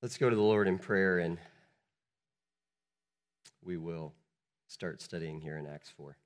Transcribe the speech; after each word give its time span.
Let's 0.00 0.16
go 0.16 0.30
to 0.30 0.36
the 0.36 0.42
Lord 0.42 0.68
in 0.68 0.78
prayer 0.78 1.18
and 1.18 1.38
we 3.64 3.76
will 3.76 4.14
start 4.68 5.02
studying 5.02 5.40
here 5.40 5.58
in 5.58 5.66
Acts 5.66 5.90
4. 5.96 6.16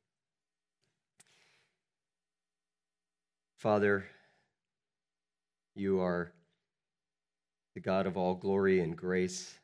Father, 3.57 4.05
you 5.75 6.01
are 6.01 6.35
the 7.73 7.81
God 7.81 8.07
of 8.07 8.19
all 8.19 8.35
glory 8.35 8.81
and 8.81 8.95
grace. 8.95 9.55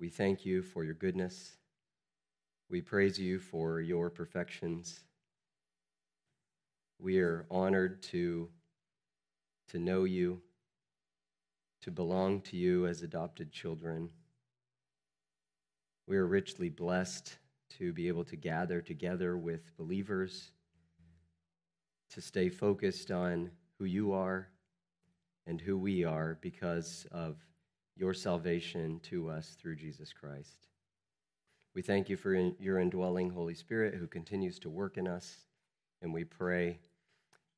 We 0.00 0.08
thank 0.08 0.44
you 0.44 0.60
for 0.60 0.82
your 0.82 0.94
goodness. 0.94 1.52
We 2.68 2.80
praise 2.80 3.16
you 3.16 3.38
for 3.38 3.80
your 3.80 4.10
perfections. 4.10 5.04
We 6.98 7.20
are 7.20 7.46
honored 7.48 8.02
to, 8.10 8.48
to 9.68 9.78
know 9.78 10.02
you 10.02 10.42
to 11.82 11.90
belong 11.90 12.40
to 12.40 12.56
you 12.56 12.86
as 12.86 13.02
adopted 13.02 13.50
children. 13.50 14.08
We 16.06 16.16
are 16.16 16.26
richly 16.26 16.68
blessed 16.68 17.36
to 17.78 17.92
be 17.92 18.08
able 18.08 18.24
to 18.24 18.36
gather 18.36 18.80
together 18.80 19.36
with 19.36 19.76
believers, 19.76 20.52
to 22.10 22.20
stay 22.20 22.48
focused 22.48 23.10
on 23.10 23.50
who 23.78 23.84
you 23.84 24.12
are 24.12 24.48
and 25.46 25.60
who 25.60 25.76
we 25.76 26.04
are 26.04 26.38
because 26.40 27.06
of 27.10 27.36
your 27.96 28.14
salvation 28.14 29.00
to 29.04 29.28
us 29.28 29.56
through 29.60 29.76
Jesus 29.76 30.12
Christ. 30.12 30.68
We 31.74 31.82
thank 31.82 32.08
you 32.08 32.16
for 32.16 32.32
your 32.60 32.78
indwelling 32.78 33.30
Holy 33.30 33.54
Spirit 33.54 33.94
who 33.94 34.06
continues 34.06 34.58
to 34.60 34.70
work 34.70 34.98
in 34.98 35.08
us, 35.08 35.36
and 36.00 36.12
we 36.12 36.24
pray 36.24 36.78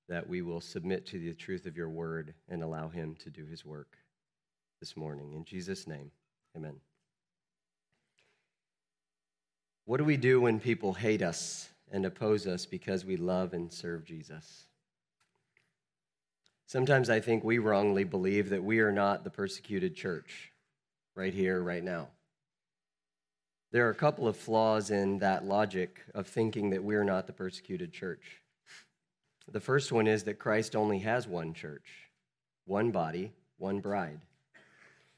that 0.09 0.29
we 0.29 0.41
will 0.41 0.61
submit 0.61 1.05
to 1.07 1.19
the 1.19 1.35
truth 1.35 1.67
of 1.67 1.77
your 1.77 1.91
word 1.91 2.35
and 2.49 2.63
allow 2.63 2.89
him 2.89 3.17
to 3.17 3.31
do 3.31 3.45
his 3.45 3.65
work 3.65 3.99
this 4.85 4.99
morning. 4.99 5.33
In 5.33 5.47
Jesus' 5.47 5.87
name, 5.87 6.11
amen. 6.55 6.75
What 9.87 9.97
do 9.97 10.05
we 10.05 10.19
do 10.19 10.43
when 10.43 10.61
people 10.61 10.93
hate 10.93 11.23
us 11.23 11.71
and 11.91 12.05
oppose 12.05 12.47
us 12.47 12.67
because 12.67 13.03
we 13.03 13.17
love 13.17 13.55
and 13.55 13.73
serve 13.73 14.05
Jesus? 14.05 14.65
Sometimes 16.67 17.09
I 17.09 17.19
think 17.19 17.43
we 17.43 17.57
wrongly 17.57 18.05
believe 18.05 18.51
that 18.51 18.63
we 18.63 18.81
are 18.81 18.93
not 18.93 19.25
the 19.25 19.31
persecuted 19.31 19.97
church 19.97 20.53
right 21.17 21.33
here, 21.33 21.63
right 21.63 21.83
now. 21.83 22.09
There 23.73 23.87
are 23.87 23.91
a 23.91 23.95
couple 23.95 24.29
of 24.29 24.37
flaws 24.37 24.91
in 24.91 25.21
that 25.21 25.47
logic 25.47 26.03
of 26.15 26.27
thinking 26.27 26.69
that 26.71 26.85
we're 26.85 27.05
not 27.05 27.27
the 27.27 27.33
persecuted 27.33 27.91
church. 27.91 28.43
The 29.51 29.61
first 29.61 29.93
one 29.93 30.07
is 30.07 30.25
that 30.25 30.39
Christ 30.39 30.77
only 30.77 30.99
has 30.99 31.27
one 31.27 31.55
church, 31.55 31.89
one 32.67 32.91
body, 32.91 33.33
one 33.57 33.81
bride. 33.81 34.21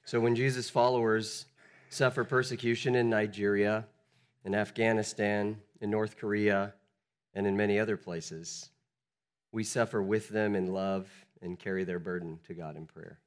So 0.07 0.21
when 0.21 0.37
Jesus' 0.37 0.71
followers 0.71 1.47
suffer 1.91 2.23
persecution 2.23 2.95
in 2.95 3.11
Nigeria, 3.11 3.87
in 4.45 4.55
Afghanistan, 4.55 5.59
in 5.81 5.91
North 5.91 6.17
Korea, 6.17 6.75
and 7.35 7.45
in 7.45 7.57
many 7.57 7.81
other 7.81 7.97
places, 7.97 8.71
we 9.51 9.65
suffer 9.65 10.01
with 10.01 10.29
them 10.29 10.55
in 10.55 10.73
love 10.73 11.09
and 11.43 11.59
carry 11.59 11.83
their 11.83 11.99
burden 11.99 12.39
to 12.47 12.55
God 12.55 12.77
in 12.77 12.87
prayer. 12.87 13.19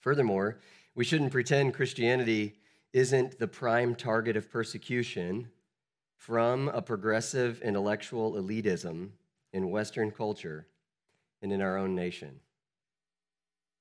Furthermore, 0.00 0.60
we 0.94 1.06
shouldn't 1.06 1.32
pretend 1.32 1.72
Christianity 1.72 2.56
isn't 2.92 3.38
the 3.38 3.48
prime 3.48 3.94
target 3.94 4.36
of 4.36 4.50
persecution 4.50 5.48
from 6.18 6.68
a 6.68 6.82
progressive 6.82 7.62
intellectual 7.62 8.34
elitism 8.34 9.08
in 9.54 9.70
Western 9.70 10.10
culture 10.10 10.66
and 11.40 11.50
in 11.50 11.62
our 11.62 11.78
own 11.78 11.94
nation. 11.94 12.40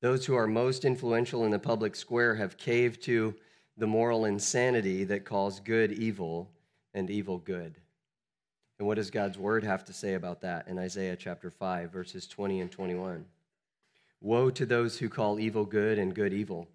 Those 0.03 0.25
who 0.25 0.35
are 0.35 0.47
most 0.47 0.83
influential 0.83 1.45
in 1.45 1.51
the 1.51 1.59
public 1.59 1.95
square 1.95 2.35
have 2.35 2.57
caved 2.57 3.03
to 3.03 3.35
the 3.77 3.87
moral 3.87 4.25
insanity 4.25 5.05
that 5.05 5.23
calls 5.23 5.61
good 5.61 5.93
evil 5.93 6.51
and 6.93 7.09
evil 7.09 7.37
good. 7.37 7.77
And 8.77 8.85
what 8.85 8.95
does 8.95 9.09
God's 9.09 9.37
word 9.37 9.63
have 9.63 9.85
to 9.85 9.93
say 9.93 10.15
about 10.15 10.41
that 10.41 10.67
in 10.67 10.77
Isaiah 10.77 11.15
chapter 11.15 11.49
5, 11.49 11.89
verses 11.89 12.27
20 12.27 12.59
and 12.59 12.69
21? 12.69 13.23
Woe 14.19 14.49
to 14.49 14.65
those 14.65 14.97
who 14.97 15.07
call 15.07 15.39
evil 15.39 15.63
good 15.63 15.97
and 15.97 16.13
good 16.13 16.33
evil, 16.33 16.67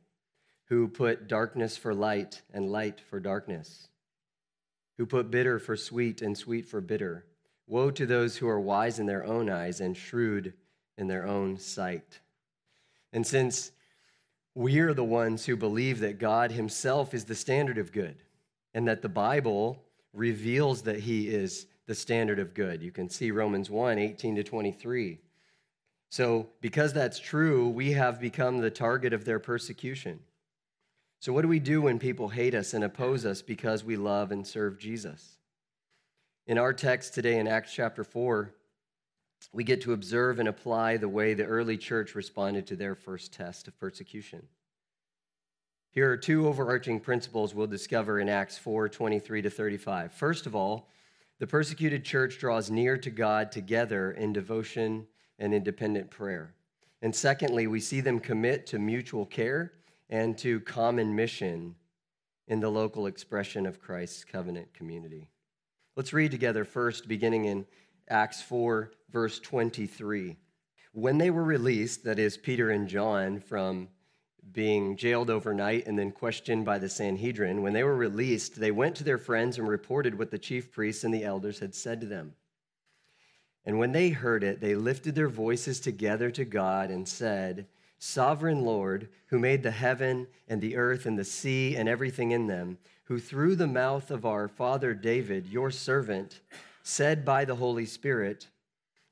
who 0.71 0.89
put 0.89 1.29
darkness 1.29 1.77
for 1.77 1.93
light 1.93 2.41
and 2.55 2.73
light 2.73 2.99
for 2.99 3.21
darkness, 3.21 3.89
who 4.97 5.05
put 5.05 5.31
bitter 5.31 5.59
for 5.59 5.77
sweet 5.77 6.23
and 6.23 6.35
sweet 6.35 6.65
for 6.65 6.81
bitter. 6.81 7.27
Woe 7.67 7.91
to 7.91 8.07
those 8.07 8.39
who 8.39 8.49
are 8.49 8.59
wise 8.59 8.99
in 8.99 9.05
their 9.05 9.27
own 9.27 9.51
eyes 9.51 9.83
and 9.83 9.95
shrewd 9.95 10.55
in 10.97 11.09
their 11.09 11.27
own 11.27 11.59
sight. 11.59 12.21
And 13.13 13.27
since 13.27 13.73
we 14.55 14.79
are 14.81 14.95
the 14.95 15.05
ones 15.05 15.47
who 15.47 15.57
believe 15.57 16.01
that 16.01 16.19
God 16.19 16.53
Himself 16.53 17.15
is 17.15 17.25
the 17.25 17.35
standard 17.35 17.79
of 17.79 17.93
good 17.93 18.17
and 18.75 18.87
that 18.89 19.03
the 19.03 19.09
Bible 19.09 19.83
reveals 20.13 20.83
that 20.83 21.01
He 21.01 21.29
is 21.29 21.67
the 21.87 21.95
standard 21.95 22.39
of 22.39 22.55
good, 22.55 22.83
you 22.83 22.91
can 22.91 23.09
see 23.09 23.31
Romans 23.31 23.71
1 23.71 23.99
18 23.99 24.37
to 24.37 24.45
23. 24.45 25.19
So, 26.11 26.49
because 26.61 26.93
that's 26.93 27.19
true, 27.19 27.69
we 27.69 27.93
have 27.93 28.21
become 28.21 28.59
the 28.59 28.71
target 28.71 29.13
of 29.13 29.25
their 29.25 29.39
persecution. 29.39 30.21
So, 31.21 31.33
what 31.33 31.43
do 31.43 31.49
we 31.49 31.59
do 31.59 31.83
when 31.83 31.99
people 31.99 32.29
hate 32.29 32.55
us 32.55 32.73
and 32.75 32.83
oppose 32.83 33.27
us 33.27 33.43
because 33.43 33.85
we 33.85 33.97
love 33.97 34.33
and 34.33 34.47
serve 34.47 34.79
Jesus? 34.79 35.39
In 36.47 36.57
our 36.57 36.73
text 36.73 37.13
today 37.13 37.39
in 37.39 37.47
Acts 37.47 37.75
chapter 37.75 38.05
4, 38.05 38.55
we 39.53 39.65
get 39.65 39.81
to 39.83 39.93
observe 39.93 40.39
and 40.39 40.49
apply 40.49 40.97
the 40.97 41.09
way 41.09 41.35
the 41.35 41.45
early 41.45 41.77
church 41.77 42.15
responded 42.15 42.67
to 42.67 42.77
their 42.77 42.95
first 42.95 43.33
test 43.33 43.69
of 43.69 43.79
persecution. 43.79 44.47
Here 45.91 46.11
are 46.11 46.17
two 46.17 46.47
overarching 46.47 47.01
principles 47.01 47.55
we'll 47.55 47.67
discover 47.67 48.21
in 48.21 48.29
Acts 48.29 48.59
4 48.59 48.89
23 48.89 49.43
to 49.43 49.51
35. 49.51 50.13
First 50.13 50.47
of 50.47 50.55
all, 50.55 50.89
the 51.39 51.47
persecuted 51.47 52.05
church 52.05 52.39
draws 52.39 52.71
near 52.71 52.99
to 52.99 53.11
God 53.11 53.51
together 53.53 54.13
in 54.13 54.33
devotion 54.33 55.07
and 55.39 55.55
independent 55.55 56.11
prayer. 56.11 56.55
And 57.01 57.15
secondly, 57.15 57.67
we 57.67 57.81
see 57.81 58.01
them 58.01 58.19
commit 58.19 58.67
to 58.69 58.79
mutual 58.79 59.25
care 59.25 59.73
and 60.11 60.37
to 60.39 60.61
common 60.61 61.15
mission 61.15 61.77
in 62.49 62.61
the 62.61 62.71
local 62.71 63.07
expression 63.07 63.67
of 63.67 63.81
Christ's 63.81 64.25
covenant 64.25 64.73
community. 64.75 65.29
Let's 65.97 66.13
read 66.13 66.31
together 66.31 66.65
first, 66.65 67.09
beginning 67.09 67.45
in 67.45 67.67
Acts 68.11 68.43
4, 68.43 68.91
verse 69.11 69.39
23. 69.39 70.37
When 70.93 71.19
they 71.19 71.31
were 71.31 71.45
released, 71.45 72.05
that 72.05 72.19
is, 72.19 72.37
Peter 72.37 72.71
and 72.71 72.89
John, 72.89 73.41
from 73.41 73.89
being 74.53 74.97
jailed 74.97 75.31
overnight 75.31 75.87
and 75.87 75.99
then 75.99 76.11
questioned 76.11 76.65
by 76.65 76.79
the 76.79 76.89
Sanhedrin, 76.89 77.63
when 77.63 77.73
they 77.73 77.85
were 77.85 77.97
released, 77.97 78.59
they 78.59 78.71
went 78.71 78.97
to 78.97 79.05
their 79.05 79.19
friends 79.19 79.59
and 79.59 79.69
reported 79.69 80.19
what 80.19 80.31
the 80.31 80.39
chief 80.39 80.73
priests 80.73 81.05
and 81.05 81.13
the 81.13 81.25
elders 81.25 81.59
had 81.59 81.75
said 81.75 82.01
to 82.01 82.07
them. 82.07 82.35
And 83.65 83.79
when 83.79 83.93
they 83.93 84.09
heard 84.11 84.43
it, 84.43 84.61
they 84.61 84.75
lifted 84.75 85.15
their 85.15 85.29
voices 85.29 85.79
together 85.79 86.31
to 86.31 86.45
God 86.45 86.91
and 86.91 87.07
said, 87.07 87.67
Sovereign 87.99 88.65
Lord, 88.65 89.09
who 89.27 89.39
made 89.39 89.63
the 89.63 89.73
heaven 89.73 90.29
and 90.49 90.61
the 90.61 90.77
earth 90.77 91.05
and 91.05 91.19
the 91.19 91.25
sea 91.25 91.77
and 91.77 91.89
everything 91.89 92.31
in 92.31 92.47
them, 92.47 92.79
who 93.05 93.19
through 93.19 93.57
the 93.57 93.67
mouth 93.67 94.11
of 94.11 94.25
our 94.25 94.49
father 94.49 94.95
David, 94.95 95.47
your 95.49 95.71
servant, 95.71 96.41
said 96.89 97.23
by 97.23 97.45
the 97.45 97.57
Holy 97.57 97.85
Spirit, 97.85 98.49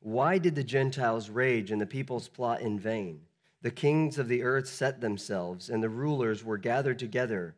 Why 0.01 0.39
did 0.39 0.55
the 0.55 0.65
Gentiles 0.65 1.29
rage 1.29 1.71
and 1.71 1.79
the 1.79 1.87
peoples 1.87 2.27
plot 2.27 2.63
in 2.63 2.81
vain? 2.81 3.21
The 3.61 3.71
kings 3.71 4.17
of 4.17 4.29
the 4.29 4.43
earth 4.43 4.67
set 4.67 5.03
themselves, 5.03 5.69
and 5.69 5.83
the 5.83 5.91
rulers 5.91 6.43
were 6.43 6.57
gathered 6.57 6.99
together 6.99 7.55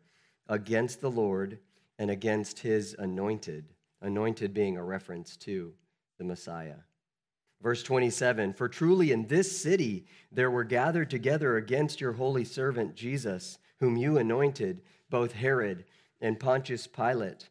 against 0.49 1.01
the 1.01 1.11
Lord 1.11 1.61
and 2.01 2.11
against 2.11 2.59
his 2.59 2.97
anointed. 2.99 3.67
Anointed 4.03 4.53
being 4.53 4.77
a 4.77 4.83
reference 4.83 5.37
to 5.37 5.73
the 6.19 6.25
Messiah. 6.25 6.79
Verse 7.63 7.85
27 7.85 8.55
For 8.55 8.69
truly 8.69 9.13
in 9.13 9.29
this 9.29 9.57
city 9.57 10.05
there 10.33 10.51
were 10.51 10.65
gathered 10.65 11.11
together 11.11 11.57
against 11.57 12.01
your 12.01 12.15
holy 12.15 12.45
servant 12.45 12.97
Jesus, 12.97 13.59
whom 13.79 13.97
you 13.97 14.19
anointed, 14.19 14.83
both 15.11 15.33
Herod 15.33 15.85
and 16.21 16.41
Pontius 16.41 16.89
Pilate 16.89 17.51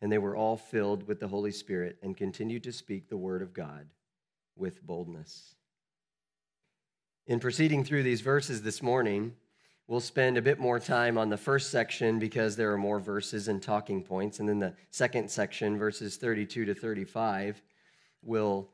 and 0.00 0.10
they 0.10 0.18
were 0.18 0.36
all 0.36 0.56
filled 0.56 1.06
with 1.06 1.20
the 1.20 1.28
Holy 1.28 1.52
Spirit 1.52 1.98
and 2.02 2.16
continued 2.16 2.62
to 2.64 2.72
speak 2.72 3.08
the 3.08 3.16
word 3.16 3.42
of 3.42 3.52
God 3.52 3.86
with 4.56 4.84
boldness. 4.84 5.54
In 7.26 7.40
proceeding 7.40 7.84
through 7.84 8.02
these 8.02 8.20
verses 8.20 8.62
this 8.62 8.82
morning, 8.82 9.34
We'll 9.90 9.98
spend 9.98 10.38
a 10.38 10.42
bit 10.42 10.60
more 10.60 10.78
time 10.78 11.18
on 11.18 11.30
the 11.30 11.36
first 11.36 11.72
section 11.72 12.20
because 12.20 12.54
there 12.54 12.72
are 12.72 12.78
more 12.78 13.00
verses 13.00 13.48
and 13.48 13.60
talking 13.60 14.04
points. 14.04 14.38
And 14.38 14.48
then 14.48 14.60
the 14.60 14.72
second 14.92 15.28
section, 15.28 15.76
verses 15.76 16.14
32 16.14 16.64
to 16.66 16.74
35, 16.76 17.60
will 18.22 18.68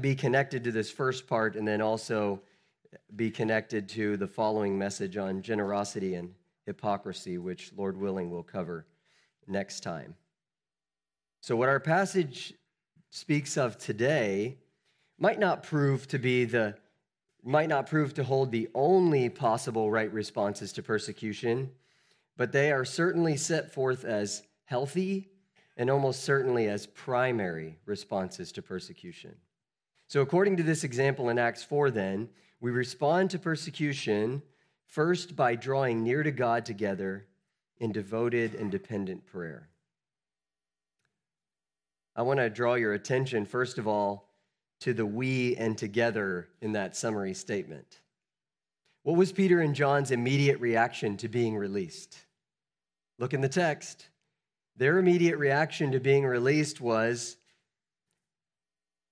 be 0.00 0.14
connected 0.14 0.64
to 0.64 0.72
this 0.72 0.90
first 0.90 1.26
part 1.26 1.54
and 1.54 1.68
then 1.68 1.82
also 1.82 2.40
be 3.14 3.30
connected 3.30 3.90
to 3.90 4.16
the 4.16 4.26
following 4.26 4.78
message 4.78 5.18
on 5.18 5.42
generosity 5.42 6.14
and 6.14 6.32
hypocrisy, 6.64 7.36
which, 7.36 7.70
Lord 7.76 7.98
willing, 8.00 8.30
we'll 8.30 8.42
cover 8.42 8.86
next 9.46 9.80
time. 9.80 10.14
So, 11.48 11.56
what 11.56 11.70
our 11.70 11.80
passage 11.80 12.52
speaks 13.08 13.56
of 13.56 13.78
today 13.78 14.58
might 15.18 15.38
not 15.38 15.62
prove 15.62 16.06
to 16.08 16.18
be 16.18 16.44
the 16.44 16.74
might 17.42 17.70
not 17.70 17.86
prove 17.86 18.12
to 18.12 18.22
hold 18.22 18.52
the 18.52 18.68
only 18.74 19.30
possible 19.30 19.90
right 19.90 20.12
responses 20.12 20.74
to 20.74 20.82
persecution, 20.82 21.70
but 22.36 22.52
they 22.52 22.70
are 22.70 22.84
certainly 22.84 23.38
set 23.38 23.72
forth 23.72 24.04
as 24.04 24.42
healthy 24.66 25.30
and 25.78 25.88
almost 25.88 26.22
certainly 26.22 26.68
as 26.68 26.86
primary 26.86 27.78
responses 27.86 28.52
to 28.52 28.60
persecution. 28.60 29.34
So, 30.06 30.20
according 30.20 30.58
to 30.58 30.62
this 30.62 30.84
example 30.84 31.30
in 31.30 31.38
Acts 31.38 31.64
4, 31.64 31.90
then, 31.90 32.28
we 32.60 32.72
respond 32.72 33.30
to 33.30 33.38
persecution 33.38 34.42
first 34.86 35.34
by 35.34 35.54
drawing 35.54 36.04
near 36.04 36.22
to 36.22 36.30
God 36.30 36.66
together 36.66 37.26
in 37.78 37.90
devoted 37.90 38.54
and 38.54 38.70
dependent 38.70 39.24
prayer. 39.24 39.70
I 42.18 42.22
want 42.22 42.40
to 42.40 42.50
draw 42.50 42.74
your 42.74 42.94
attention, 42.94 43.46
first 43.46 43.78
of 43.78 43.86
all, 43.86 44.28
to 44.80 44.92
the 44.92 45.06
we 45.06 45.54
and 45.54 45.78
together 45.78 46.48
in 46.60 46.72
that 46.72 46.96
summary 46.96 47.32
statement. 47.32 48.00
What 49.04 49.16
was 49.16 49.30
Peter 49.30 49.60
and 49.60 49.72
John's 49.72 50.10
immediate 50.10 50.58
reaction 50.58 51.16
to 51.18 51.28
being 51.28 51.56
released? 51.56 52.18
Look 53.20 53.34
in 53.34 53.40
the 53.40 53.48
text. 53.48 54.08
Their 54.76 54.98
immediate 54.98 55.38
reaction 55.38 55.92
to 55.92 56.00
being 56.00 56.26
released 56.26 56.80
was 56.80 57.36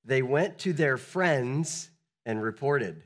they 0.05 0.23
went 0.23 0.59
to 0.59 0.73
their 0.73 0.97
friends 0.97 1.91
and 2.25 2.43
reported, 2.43 3.05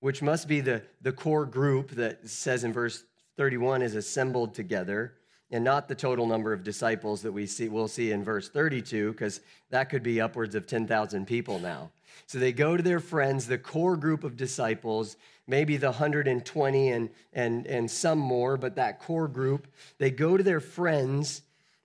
which 0.00 0.20
must 0.20 0.46
be 0.46 0.60
the, 0.60 0.82
the 1.00 1.12
core 1.12 1.46
group 1.46 1.92
that 1.92 2.28
says 2.28 2.64
in 2.64 2.72
verse 2.74 3.02
31 3.38 3.80
is 3.80 3.94
assembled 3.94 4.54
together 4.54 5.14
and 5.50 5.64
not 5.64 5.88
the 5.88 5.94
total 5.94 6.26
number 6.26 6.52
of 6.52 6.62
disciples 6.62 7.22
that 7.22 7.32
we 7.32 7.46
see 7.46 7.68
we'll 7.68 7.88
see 7.88 8.12
in 8.12 8.22
verse 8.22 8.48
32 8.48 9.12
because 9.12 9.40
that 9.70 9.88
could 9.88 10.02
be 10.02 10.20
upwards 10.20 10.54
of 10.54 10.66
10,000 10.66 11.26
people 11.26 11.58
now. 11.58 11.90
So 12.26 12.38
they 12.38 12.52
go 12.52 12.76
to 12.76 12.82
their 12.82 13.00
friends, 13.00 13.46
the 13.46 13.58
core 13.58 13.96
group 13.96 14.24
of 14.24 14.36
disciples, 14.36 15.16
maybe 15.46 15.76
the 15.76 15.86
120 15.90 16.90
and 16.90 17.10
and 17.32 17.66
and 17.66 17.90
some 17.90 18.18
more, 18.18 18.56
but 18.56 18.76
that 18.76 19.00
core 19.00 19.28
group, 19.28 19.66
they 19.98 20.10
go 20.10 20.36
to 20.36 20.42
their 20.42 20.60
friends 20.60 21.42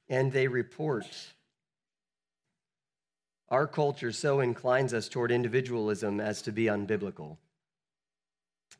and 0.09 0.31
they 0.31 0.47
report. 0.47 1.07
Our 3.49 3.67
culture 3.67 4.11
so 4.11 4.39
inclines 4.39 4.93
us 4.93 5.07
toward 5.07 5.31
individualism 5.31 6.19
as 6.19 6.41
to 6.41 6.51
be 6.51 6.65
unbiblical. 6.65 7.37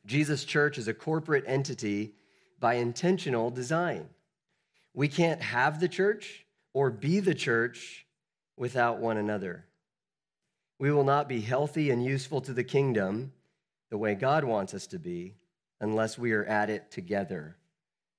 Jesus' 0.04 0.44
church 0.44 0.78
is 0.78 0.88
a 0.88 0.94
corporate 0.94 1.44
entity 1.46 2.14
by 2.60 2.74
intentional 2.74 3.50
design. 3.50 4.08
We 4.94 5.08
can't 5.08 5.42
have 5.42 5.80
the 5.80 5.88
church 5.88 6.46
or 6.72 6.90
be 6.90 7.20
the 7.20 7.34
church 7.34 8.06
without 8.56 9.00
one 9.00 9.16
another. 9.16 9.66
We 10.78 10.92
will 10.92 11.04
not 11.04 11.28
be 11.28 11.40
healthy 11.40 11.90
and 11.90 12.04
useful 12.04 12.40
to 12.42 12.52
the 12.52 12.64
kingdom 12.64 13.32
the 13.90 13.98
way 13.98 14.14
God 14.14 14.44
wants 14.44 14.72
us 14.72 14.86
to 14.88 14.98
be 14.98 15.34
unless 15.80 16.16
we 16.16 16.32
are 16.32 16.44
at 16.44 16.70
it 16.70 16.90
together. 16.90 17.56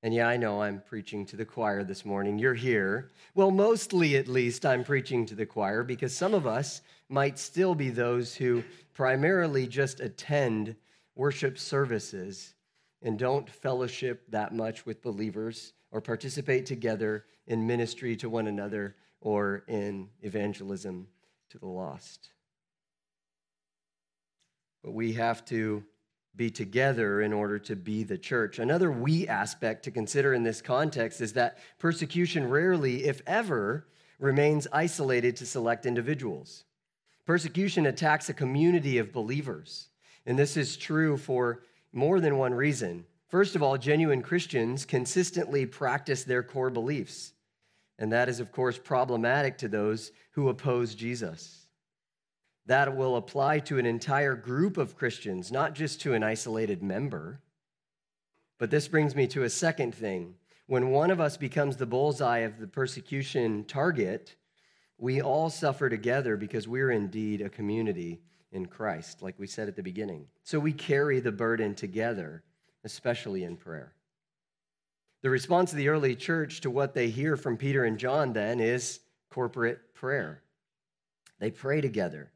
And 0.03 0.13
yeah, 0.13 0.27
I 0.27 0.37
know 0.37 0.61
I'm 0.61 0.81
preaching 0.81 1.25
to 1.27 1.35
the 1.35 1.45
choir 1.45 1.83
this 1.83 2.05
morning. 2.05 2.37
You're 2.37 2.53
here. 2.53 3.11
Well, 3.33 3.49
mostly 3.51 4.17
at 4.17 4.27
least, 4.27 4.65
I'm 4.65 4.83
preaching 4.83 5.25
to 5.25 5.35
the 5.35 5.45
choir 5.45 5.83
because 5.83 6.15
some 6.15 6.33
of 6.33 6.45
us 6.45 6.81
might 7.09 7.39
still 7.39 7.73
be 7.73 7.89
those 7.89 8.35
who 8.35 8.63
primarily 8.93 9.65
just 9.65 10.01
attend 10.01 10.75
worship 11.15 11.57
services 11.57 12.53
and 13.01 13.17
don't 13.17 13.49
fellowship 13.49 14.23
that 14.29 14.53
much 14.53 14.85
with 14.85 15.01
believers 15.01 15.73
or 15.95 16.01
participate 16.01 16.65
together 16.65 17.23
in 17.47 17.65
ministry 17.65 18.17
to 18.17 18.29
one 18.29 18.47
another 18.47 18.97
or 19.21 19.63
in 19.69 20.09
evangelism 20.23 21.07
to 21.49 21.57
the 21.57 21.65
lost. 21.65 22.31
But 24.83 24.91
we 24.91 25.13
have 25.13 25.45
to 25.45 25.85
be 26.35 26.49
together 26.49 27.21
in 27.21 27.31
order 27.31 27.57
to 27.59 27.77
be 27.77 28.03
the 28.03 28.17
church. 28.17 28.59
Another 28.59 28.91
we 28.91 29.25
aspect 29.29 29.83
to 29.85 29.91
consider 29.91 30.33
in 30.33 30.43
this 30.43 30.61
context 30.61 31.21
is 31.21 31.31
that 31.31 31.59
persecution 31.79 32.49
rarely, 32.49 33.05
if 33.05 33.21
ever, 33.25 33.87
remains 34.19 34.67
isolated 34.73 35.37
to 35.37 35.45
select 35.45 35.85
individuals. 35.85 36.65
Persecution 37.25 37.85
attacks 37.85 38.27
a 38.27 38.33
community 38.33 38.97
of 38.97 39.13
believers. 39.13 39.87
And 40.25 40.37
this 40.37 40.57
is 40.57 40.75
true 40.75 41.15
for 41.15 41.63
more 41.93 42.19
than 42.19 42.37
one 42.37 42.53
reason. 42.53 43.05
First 43.27 43.55
of 43.55 43.63
all, 43.63 43.77
genuine 43.77 44.21
Christians 44.21 44.85
consistently 44.85 45.65
practice 45.65 46.23
their 46.23 46.43
core 46.43 46.69
beliefs. 46.69 47.33
And 47.97 48.11
that 48.11 48.29
is, 48.29 48.39
of 48.39 48.51
course, 48.51 48.77
problematic 48.77 49.57
to 49.59 49.67
those 49.67 50.11
who 50.31 50.49
oppose 50.49 50.95
Jesus. 50.95 51.65
That 52.67 52.95
will 52.95 53.15
apply 53.15 53.59
to 53.59 53.79
an 53.79 53.85
entire 53.85 54.35
group 54.35 54.77
of 54.77 54.95
Christians, 54.95 55.51
not 55.51 55.73
just 55.73 56.01
to 56.01 56.13
an 56.13 56.23
isolated 56.23 56.83
member. 56.83 57.41
But 58.57 58.71
this 58.71 58.87
brings 58.87 59.15
me 59.15 59.27
to 59.27 59.43
a 59.43 59.49
second 59.49 59.95
thing. 59.95 60.35
When 60.67 60.89
one 60.89 61.11
of 61.11 61.21
us 61.21 61.37
becomes 61.37 61.77
the 61.77 61.85
bullseye 61.85 62.39
of 62.39 62.59
the 62.59 62.67
persecution 62.67 63.65
target, 63.65 64.35
we 64.97 65.21
all 65.21 65.49
suffer 65.49 65.89
together 65.89 66.37
because 66.37 66.67
we're 66.67 66.91
indeed 66.91 67.41
a 67.41 67.49
community 67.49 68.21
in 68.51 68.65
Christ, 68.65 69.21
like 69.21 69.37
we 69.37 69.47
said 69.47 69.67
at 69.67 69.75
the 69.75 69.83
beginning. 69.83 70.27
So 70.43 70.59
we 70.59 70.73
carry 70.73 71.19
the 71.19 71.31
burden 71.31 71.75
together 71.75 72.43
especially 72.85 73.43
in 73.43 73.57
prayer. 73.57 73.93
The 75.23 75.29
response 75.29 75.71
of 75.71 75.77
the 75.77 75.89
early 75.89 76.15
church 76.15 76.61
to 76.61 76.69
what 76.69 76.93
they 76.93 77.09
hear 77.09 77.35
from 77.35 77.57
Peter 77.57 77.83
and 77.83 77.97
John 77.97 78.31
then 78.31 78.59
is 78.59 78.99
corporate 79.29 79.93
prayer. 79.95 80.43
They 81.39 81.51
pray 81.51 81.81
together. 81.81 82.31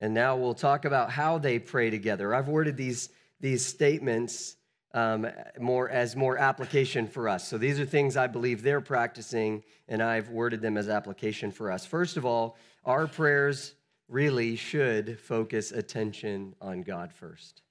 And 0.00 0.12
now 0.12 0.36
we'll 0.36 0.54
talk 0.54 0.84
about 0.84 1.10
how 1.10 1.38
they 1.38 1.58
pray 1.58 1.88
together. 1.88 2.34
I've 2.34 2.48
worded 2.48 2.76
these, 2.76 3.08
these 3.40 3.64
statements 3.64 4.56
um, 4.92 5.26
more 5.58 5.88
as 5.88 6.14
more 6.14 6.38
application 6.38 7.08
for 7.08 7.28
us. 7.28 7.48
So 7.48 7.58
these 7.58 7.80
are 7.80 7.86
things 7.86 8.16
I 8.16 8.26
believe 8.26 8.62
they're 8.62 8.80
practicing, 8.80 9.64
and 9.88 10.02
I've 10.02 10.28
worded 10.28 10.60
them 10.60 10.76
as 10.76 10.88
application 10.88 11.50
for 11.50 11.72
us. 11.72 11.84
First 11.86 12.16
of 12.16 12.24
all, 12.24 12.56
our 12.84 13.06
prayers 13.06 13.74
really 14.08 14.54
should 14.54 15.18
focus 15.18 15.72
attention 15.72 16.54
on 16.60 16.82
God 16.82 17.12
first. 17.12 17.62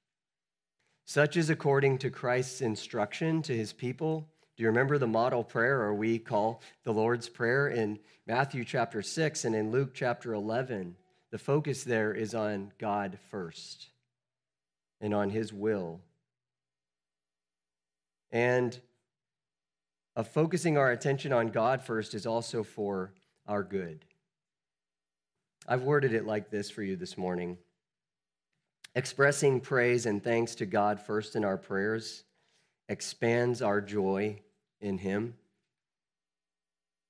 Such 1.06 1.36
is 1.36 1.50
according 1.50 1.98
to 2.00 2.10
Christ's 2.10 2.62
instruction 2.62 3.42
to 3.44 3.56
his 3.56 3.74
people. 3.74 4.28
Do 4.56 4.64
you 4.64 4.70
remember 4.70 4.98
the 4.98 5.08
model 5.08 5.44
prayer, 5.44 5.82
or 5.82 5.94
we 5.94 6.20
call 6.20 6.62
the 6.84 6.94
Lord's 6.94 7.28
Prayer 7.28 7.68
in 7.68 8.00
Matthew 8.26 8.64
chapter 8.64 9.02
6 9.02 9.46
and 9.46 9.56
in 9.56 9.72
Luke 9.72 9.94
chapter 9.94 10.34
11? 10.34 10.96
The 11.32 11.38
focus 11.38 11.84
there 11.84 12.14
is 12.14 12.36
on 12.36 12.72
God 12.78 13.18
first 13.30 13.88
and 15.02 15.14
on 15.14 15.30
his 15.32 15.52
will. 15.52 16.00
And 18.32 18.80
of 20.16 20.28
focusing 20.28 20.78
our 20.78 20.92
attention 20.92 21.34
on 21.34 21.48
God 21.48 21.82
first 21.82 22.14
is 22.14 22.26
also 22.26 22.64
for 22.64 23.14
our 23.48 23.64
good. 23.64 24.06
I've 25.68 25.84
worded 25.84 26.14
it 26.14 26.26
like 26.26 26.50
this 26.50 26.70
for 26.70 26.84
you 26.84 26.96
this 26.96 27.18
morning. 27.18 27.58
Expressing 28.96 29.60
praise 29.60 30.06
and 30.06 30.24
thanks 30.24 30.54
to 30.56 30.68
God 30.68 31.00
first 31.00 31.36
in 31.36 31.44
our 31.44 31.58
prayers 31.58 32.24
expands 32.88 33.62
our 33.62 33.82
joy 33.82 34.40
in 34.82 35.00
Him. 35.00 35.34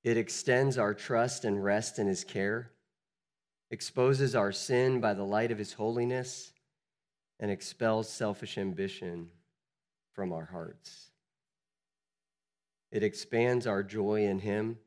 It 0.04 0.16
extends 0.16 0.78
our 0.78 0.94
trust 0.94 1.44
and 1.44 1.62
rest 1.62 2.00
in 2.00 2.08
His 2.08 2.24
care, 2.24 2.72
exposes 3.70 4.34
our 4.34 4.54
sin 4.54 5.02
by 5.02 5.14
the 5.14 5.26
light 5.26 5.52
of 5.52 5.58
His 5.58 5.74
holiness, 5.74 6.54
and 7.40 7.52
expels 7.52 8.08
selfish 8.08 8.58
ambition 8.58 9.30
from 10.14 10.32
our 10.32 10.46
hearts. 10.46 11.10
It 12.92 13.04
expands 13.04 13.68
our 13.68 13.84
joy 13.84 14.26
in 14.26 14.40
Him. 14.40 14.78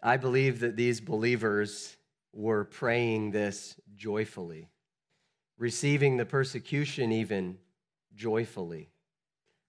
I 0.00 0.18
believe 0.18 0.60
that 0.60 0.76
these 0.76 1.00
believers 1.00 1.96
were 2.32 2.64
praying 2.64 3.32
this 3.32 3.74
joyfully 3.96 4.69
receiving 5.60 6.16
the 6.16 6.24
persecution 6.24 7.12
even 7.12 7.58
joyfully, 8.16 8.88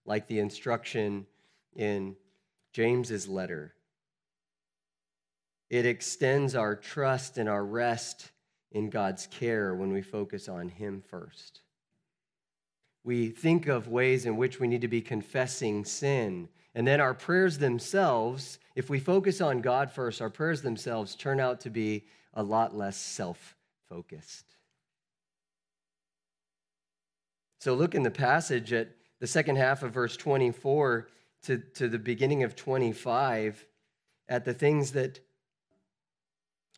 like 0.05 0.25
the 0.27 0.39
instruction 0.39 1.27
in 1.75 2.15
James's 2.71 3.27
letter. 3.27 3.75
It 5.69 5.85
extends 5.85 6.55
our 6.55 6.75
trust 6.75 7.37
and 7.37 7.49
our 7.49 7.63
rest 7.63 8.31
in 8.71 8.89
God's 8.89 9.27
care 9.27 9.75
when 9.75 9.91
we 9.91 10.01
focus 10.01 10.47
on 10.47 10.69
Him 10.69 11.03
first. 11.07 11.59
we 13.03 13.29
think 13.29 13.67
of 13.67 13.87
ways 13.87 14.25
in 14.25 14.37
which 14.37 14.59
we 14.59 14.67
need 14.67 14.81
to 14.81 14.87
be 14.87 15.01
confessing 15.01 15.83
sin. 15.83 16.47
And 16.75 16.87
then 16.87 17.01
our 17.01 17.13
prayers 17.15 17.57
themselves, 17.57 18.59
if 18.75 18.89
we 18.89 18.99
focus 18.99 19.41
on 19.41 19.61
God 19.61 19.91
first, 19.91 20.21
our 20.21 20.29
prayers 20.29 20.61
themselves 20.61 21.15
turn 21.15 21.39
out 21.39 21.59
to 21.61 21.69
be 21.69 22.05
a 22.33 22.43
lot 22.43 22.77
less 22.77 22.97
self 22.97 23.57
focused. 23.89 24.45
So 27.61 27.75
look 27.75 27.93
in 27.93 28.01
the 28.01 28.09
passage 28.09 28.73
at 28.73 28.89
the 29.19 29.27
second 29.27 29.57
half 29.57 29.83
of 29.83 29.93
verse 29.93 30.17
24 30.17 31.09
to, 31.43 31.59
to 31.75 31.87
the 31.87 31.99
beginning 31.99 32.41
of 32.41 32.55
25 32.55 33.67
at 34.27 34.45
the 34.45 34.53
things 34.55 34.93
that 34.93 35.19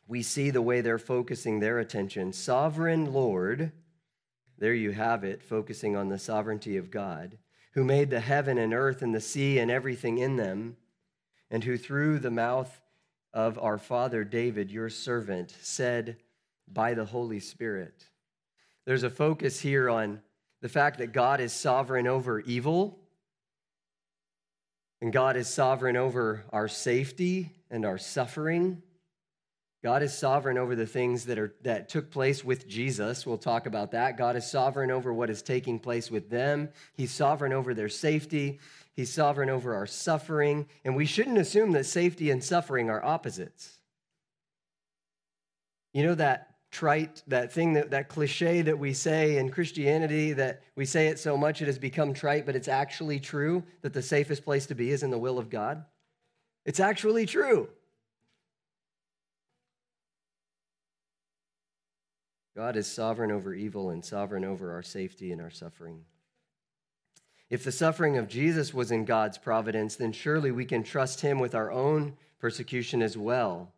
we 0.09 0.21
see 0.21 0.49
the 0.49 0.61
way 0.61 0.81
they're 0.81 0.99
focusing 0.99 1.61
their 1.61 1.79
attention. 1.79 2.33
Sovereign 2.33 3.13
Lord, 3.13 3.71
there 4.57 4.73
you 4.73 4.91
have 4.91 5.23
it, 5.23 5.41
focusing 5.41 5.95
on 5.95 6.09
the 6.09 6.19
sovereignty 6.19 6.75
of 6.75 6.91
God, 6.91 7.37
who 7.75 7.85
made 7.85 8.09
the 8.09 8.19
heaven 8.19 8.57
and 8.57 8.73
earth 8.73 9.01
and 9.01 9.15
the 9.15 9.21
sea 9.21 9.59
and 9.59 9.71
everything 9.71 10.17
in 10.17 10.35
them, 10.35 10.75
and 11.49 11.63
who 11.63 11.77
through 11.77 12.19
the 12.19 12.29
mouth 12.29 12.81
of 13.33 13.57
our 13.57 13.77
father 13.77 14.25
David, 14.25 14.69
your 14.69 14.89
servant, 14.89 15.55
said 15.61 16.17
by 16.67 16.93
the 16.93 17.05
Holy 17.05 17.39
Spirit. 17.39 18.09
There's 18.83 19.03
a 19.03 19.09
focus 19.09 19.61
here 19.61 19.89
on 19.89 20.19
the 20.63 20.69
fact 20.69 20.99
that 20.99 21.11
God 21.11 21.41
is 21.41 21.51
sovereign 21.51 22.07
over 22.07 22.39
evil, 22.39 22.97
and 25.01 25.11
God 25.11 25.35
is 25.35 25.49
sovereign 25.49 25.97
over 25.97 26.45
our 26.53 26.69
safety 26.69 27.51
and 27.69 27.85
our 27.85 27.97
suffering. 27.97 28.81
God 29.83 30.03
is 30.03 30.17
sovereign 30.17 30.57
over 30.57 30.73
the 30.73 30.85
things 30.85 31.25
that, 31.25 31.37
are, 31.37 31.53
that 31.63 31.89
took 31.89 32.09
place 32.09 32.45
with 32.45 32.65
Jesus. 32.65 33.25
We'll 33.25 33.37
talk 33.37 33.65
about 33.65 33.91
that. 33.91 34.17
God 34.17 34.37
is 34.37 34.49
sovereign 34.49 34.89
over 34.89 35.13
what 35.13 35.29
is 35.29 35.41
taking 35.41 35.79
place 35.79 36.09
with 36.09 36.29
them. 36.29 36.69
He's 36.93 37.11
sovereign 37.11 37.51
over 37.51 37.73
their 37.73 37.89
safety. 37.89 38.61
He's 38.93 39.11
sovereign 39.11 39.49
over 39.49 39.75
our 39.75 39.85
suffering. 39.85 40.67
And 40.85 40.95
we 40.95 41.05
shouldn't 41.05 41.39
assume 41.39 41.73
that 41.73 41.87
safety 41.87 42.31
and 42.31 42.41
suffering 42.41 42.89
are 42.89 43.03
opposites. 43.03 43.79
You 45.91 46.03
know 46.03 46.15
that 46.15 46.52
trite, 46.73 47.21
that 47.27 47.53
thing, 47.53 47.73
that, 47.73 47.91
that 47.91 48.09
cliche 48.09 48.63
that 48.63 48.77
we 48.77 48.93
say 48.93 49.37
in 49.37 49.49
Christianity, 49.49 50.33
that 50.33 50.63
we 50.75 50.85
say 50.85 51.07
it 51.07 51.19
so 51.19 51.37
much 51.37 51.61
it 51.61 51.67
has 51.67 51.77
become 51.77 52.13
trite, 52.13 52.45
but 52.45 52.55
it's 52.55 52.67
actually 52.67 53.19
true 53.19 53.63
that 53.81 53.93
the 53.93 54.01
safest 54.01 54.43
place 54.43 54.65
to 54.65 54.75
be 54.75 54.89
is 54.89 55.03
in 55.03 55.11
the 55.11 55.17
will 55.17 55.37
of 55.37 55.49
God? 55.49 55.85
It's 56.65 56.79
actually 56.79 57.27
true. 57.27 57.69
God 62.55 62.75
is 62.75 62.87
sovereign 62.87 63.31
over 63.31 63.53
evil 63.53 63.91
and 63.91 64.03
sovereign 64.03 64.43
over 64.43 64.73
our 64.73 64.83
safety 64.83 65.31
and 65.31 65.41
our 65.41 65.51
suffering. 65.51 66.01
If 67.49 67.63
the 67.63 67.71
suffering 67.71 68.17
of 68.17 68.27
Jesus 68.27 68.73
was 68.73 68.91
in 68.91 69.05
God's 69.05 69.37
providence, 69.37 69.95
then 69.95 70.11
surely 70.11 70.51
we 70.51 70.65
can 70.65 70.81
trust 70.81 71.21
him 71.21 71.39
with 71.39 71.53
our 71.53 71.71
own 71.71 72.17
persecution 72.39 73.03
as 73.03 73.15
well. 73.15 73.71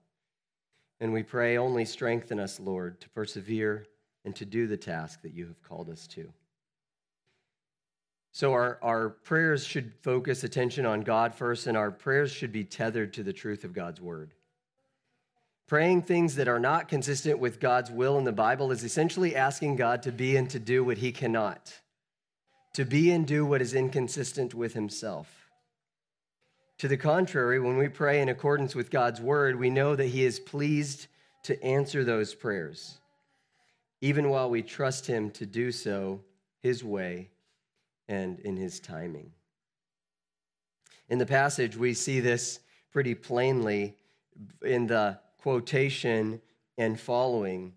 And 0.99 1.11
we 1.11 1.23
pray, 1.23 1.57
only 1.57 1.85
strengthen 1.85 2.39
us, 2.39 2.59
Lord, 2.59 3.01
to 3.01 3.09
persevere 3.09 3.85
and 4.23 4.35
to 4.37 4.45
do 4.45 4.67
the 4.67 4.77
task 4.77 5.21
that 5.21 5.33
you 5.33 5.47
have 5.47 5.61
called 5.61 5.89
us 5.89 6.07
to. 6.07 6.31
So, 8.31 8.51
our, 8.51 8.79
our 8.81 9.09
prayers 9.09 9.65
should 9.65 9.93
focus 10.01 10.43
attention 10.43 10.85
on 10.85 11.01
God 11.01 11.33
first, 11.33 11.67
and 11.67 11.77
our 11.77 11.89
prayers 11.89 12.31
should 12.31 12.51
be 12.51 12.65
tethered 12.65 13.13
to 13.13 13.23
the 13.23 13.31
truth 13.31 13.63
of 13.63 13.71
God's 13.71 14.01
word. 14.01 14.33
Praying 15.67 16.01
things 16.01 16.35
that 16.35 16.47
are 16.47 16.59
not 16.59 16.89
consistent 16.89 17.39
with 17.39 17.59
God's 17.59 17.89
will 17.89 18.17
in 18.17 18.23
the 18.23 18.31
Bible 18.31 18.71
is 18.71 18.83
essentially 18.83 19.35
asking 19.35 19.77
God 19.77 20.03
to 20.03 20.11
be 20.11 20.35
and 20.35 20.49
to 20.49 20.59
do 20.59 20.83
what 20.83 20.97
he 20.97 21.11
cannot, 21.11 21.73
to 22.73 22.85
be 22.85 23.09
and 23.11 23.25
do 23.25 23.45
what 23.45 23.61
is 23.61 23.73
inconsistent 23.73 24.53
with 24.53 24.73
himself. 24.73 25.44
To 26.79 26.87
the 26.89 26.97
contrary, 26.97 27.59
when 27.59 27.77
we 27.77 27.87
pray 27.87 28.21
in 28.21 28.29
accordance 28.29 28.75
with 28.75 28.91
God's 28.91 29.21
word, 29.21 29.57
we 29.57 29.69
know 29.69 29.95
that 29.95 30.07
he 30.07 30.25
is 30.25 30.39
pleased 30.39 31.07
to 31.43 31.61
answer 31.63 32.03
those 32.03 32.35
prayers, 32.35 32.99
even 34.01 34.29
while 34.29 34.49
we 34.49 34.61
trust 34.61 35.07
him 35.07 35.31
to 35.31 35.45
do 35.45 35.71
so 35.71 36.21
his 36.59 36.83
way 36.83 37.29
and 38.09 38.39
in 38.39 38.57
his 38.57 38.79
timing. 38.79 39.31
In 41.07 41.17
the 41.17 41.25
passage, 41.25 41.77
we 41.77 41.93
see 41.93 42.19
this 42.19 42.59
pretty 42.91 43.15
plainly 43.15 43.95
in 44.63 44.87
the 44.87 45.19
quotation 45.37 46.41
and 46.77 46.99
following. 46.99 47.73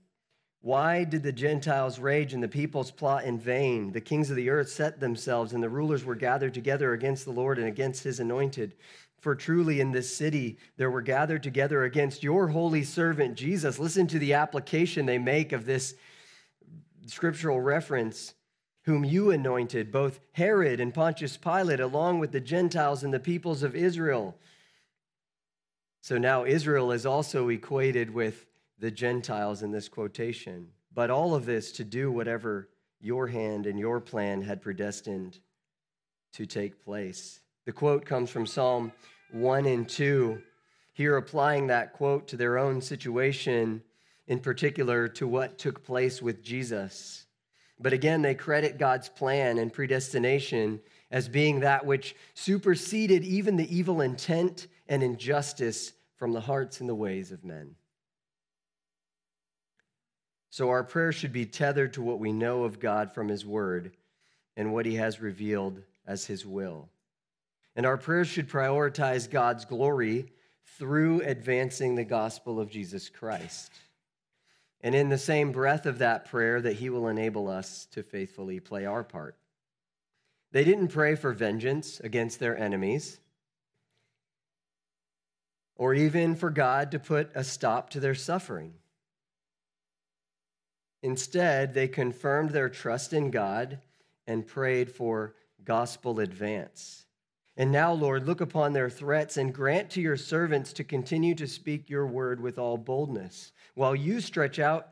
Why 0.61 1.05
did 1.05 1.23
the 1.23 1.33
Gentiles 1.33 1.99
rage 1.99 2.35
and 2.35 2.43
the 2.43 2.49
peoples 2.49 2.91
plot 2.91 3.25
in 3.25 3.39
vain? 3.39 3.93
The 3.93 4.01
kings 4.01 4.29
of 4.31 4.37
the 4.37 4.51
earth 4.51 4.69
set 4.69 4.99
themselves, 4.99 5.53
and 5.53 5.63
the 5.63 5.69
rulers 5.69 6.05
were 6.05 6.17
gathered 6.17 6.55
together 6.55 6.93
against 6.93 7.25
the 7.25 7.31
Lord 7.31 7.59
and 7.59 7.69
against 7.69 8.03
his 8.03 8.21
anointed. 8.21 8.75
For 9.21 9.35
truly 9.35 9.81
in 9.81 9.93
this 9.93 10.15
city 10.15 10.59
there 10.77 10.91
were 10.91 11.03
gathered 11.03 11.43
together 11.43 11.85
against 11.85 12.23
your 12.23 12.49
holy 12.49 12.85
servant 12.85 13.37
Jesus. 13.37 13.79
Listen 13.79 14.07
to 14.09 14.19
the 14.19 14.35
application 14.35 15.07
they 15.07 15.19
make 15.19 15.53
of 15.53 15.65
this 15.65 15.95
scriptural 17.07 17.61
reference, 17.61 18.35
whom 18.83 19.05
you 19.05 19.31
anointed, 19.31 19.93
both 19.93 20.21
Herod 20.33 20.81
and 20.81 20.93
Pontius 20.93 21.37
Pilate, 21.37 21.81
along 21.81 22.19
with 22.19 22.33
the 22.33 22.41
Gentiles 22.41 23.05
and 23.05 23.15
the 23.15 23.21
peoples 23.21 23.63
of 23.63 23.75
Israel 23.77 24.37
so 26.09 26.17
now 26.17 26.47
Israel 26.47 26.93
is 26.93 27.05
also 27.05 27.51
equated 27.51 28.15
with 28.15 28.47
the 28.79 28.91
Gentiles 28.91 29.63
in 29.63 29.71
this 29.71 29.89
quotation. 29.89 30.69
But 30.95 31.11
all 31.11 31.35
of 31.35 31.47
this 31.47 31.73
to 31.73 31.85
do 31.85 32.11
whatever 32.11 32.69
your 33.01 33.27
hand 33.27 33.67
and 33.67 33.79
your 33.79 34.01
plan 34.01 34.43
had 34.43 34.63
predestined 34.63 35.39
to 36.33 36.47
take 36.47 36.85
place. 36.85 37.41
The 37.65 37.73
quote 37.73 38.05
comes 38.05 38.31
from 38.31 38.47
Psalm 38.47 38.93
1 39.33 39.67
and 39.67 39.89
2. 39.89 40.41
Here, 40.93 41.17
applying 41.17 41.69
that 41.69 41.93
quote 41.93 42.27
to 42.29 42.37
their 42.37 42.59
own 42.59 42.81
situation, 42.81 43.83
in 44.27 44.41
particular 44.41 45.07
to 45.09 45.29
what 45.29 45.59
took 45.59 45.85
place 45.85 46.21
with 46.21 46.43
Jesus. 46.43 47.27
But 47.79 47.93
again, 47.93 48.23
they 48.23 48.35
credit 48.35 48.79
God's 48.79 49.09
plan 49.09 49.59
and 49.59 49.73
predestination 49.73 50.81
as 51.11 51.29
being 51.29 51.61
that 51.61 51.87
which 51.87 52.17
superseded 52.35 53.23
even 53.23 53.57
the 53.57 53.75
evil 53.75 54.01
intent 54.01 54.67
and 54.89 55.03
injustice 55.03 55.93
from 56.17 56.33
the 56.33 56.41
hearts 56.41 56.81
and 56.81 56.89
the 56.89 56.95
ways 56.95 57.31
of 57.31 57.45
men. 57.45 57.77
So 60.51 60.71
our 60.71 60.85
prayer 60.85 61.13
should 61.13 61.33
be 61.33 61.47
tethered 61.47 61.93
to 61.95 62.03
what 62.03 62.19
we 62.19 62.33
know 62.33 62.65
of 62.65 62.81
God 62.81 63.13
from 63.13 63.29
His 63.29 63.45
Word 63.45 63.93
and 64.57 64.73
what 64.73 64.87
He 64.87 64.97
has 64.97 65.21
revealed 65.21 65.83
as 66.07 66.27
His 66.27 66.47
will. 66.47 66.89
And 67.77 67.85
our 67.87 67.97
prayers 67.97 68.29
should 68.29 68.49
prioritize 68.49 69.31
God's 69.31 69.65
glory 69.65 70.33
through 70.79 71.23
advancing 71.23 71.95
the 71.95 72.05
gospel 72.05 72.61
of 72.61 72.71
Jesus 72.71 73.09
Christ. 73.09 73.73
And 74.81 74.95
in 74.95 75.09
the 75.09 75.19
same 75.19 75.53
breath 75.53 75.87
of 75.87 75.99
that 75.99 76.25
prayer, 76.27 76.61
that 76.61 76.75
He 76.75 76.89
will 76.89 77.09
enable 77.09 77.49
us 77.49 77.87
to 77.93 78.03
faithfully 78.03 78.61
play 78.61 78.87
our 78.87 79.05
part. 79.05 79.37
They 80.53 80.65
didn't 80.65 80.89
pray 80.89 81.15
for 81.15 81.33
vengeance 81.33 82.01
against 82.01 82.41
their 82.41 82.57
enemies 82.57 83.21
or 85.77 85.95
even 85.95 86.35
for 86.35 86.51
God 86.51 86.91
to 86.91 86.99
put 86.99 87.31
a 87.35 87.45
stop 87.45 87.91
to 87.91 88.01
their 88.01 88.15
suffering. 88.15 88.75
Instead, 91.03 91.75
they 91.75 91.89
confirmed 91.89 92.51
their 92.51 92.69
trust 92.69 93.13
in 93.13 93.31
God 93.31 93.79
and 94.27 94.47
prayed 94.47 94.91
for 94.91 95.35
gospel 95.65 96.21
advance. 96.21 97.07
And 97.57 97.73
now, 97.73 97.93
Lord, 97.93 98.27
look 98.27 98.41
upon 98.41 98.73
their 98.73 98.91
threats 98.91 99.37
and 99.37 99.53
grant 99.53 99.91
to 99.91 100.01
your 100.01 100.17
servants 100.17 100.73
to 100.75 100.85
continue 100.85 101.35
to 101.35 101.47
speak 101.49 101.91
your 101.91 102.07
word 102.07 102.41
with 102.41 102.59
all 102.59 102.77
boldness, 102.77 103.53
while 103.75 103.97
you 103.97 104.21
stretch 104.21 104.59
out 104.59 104.89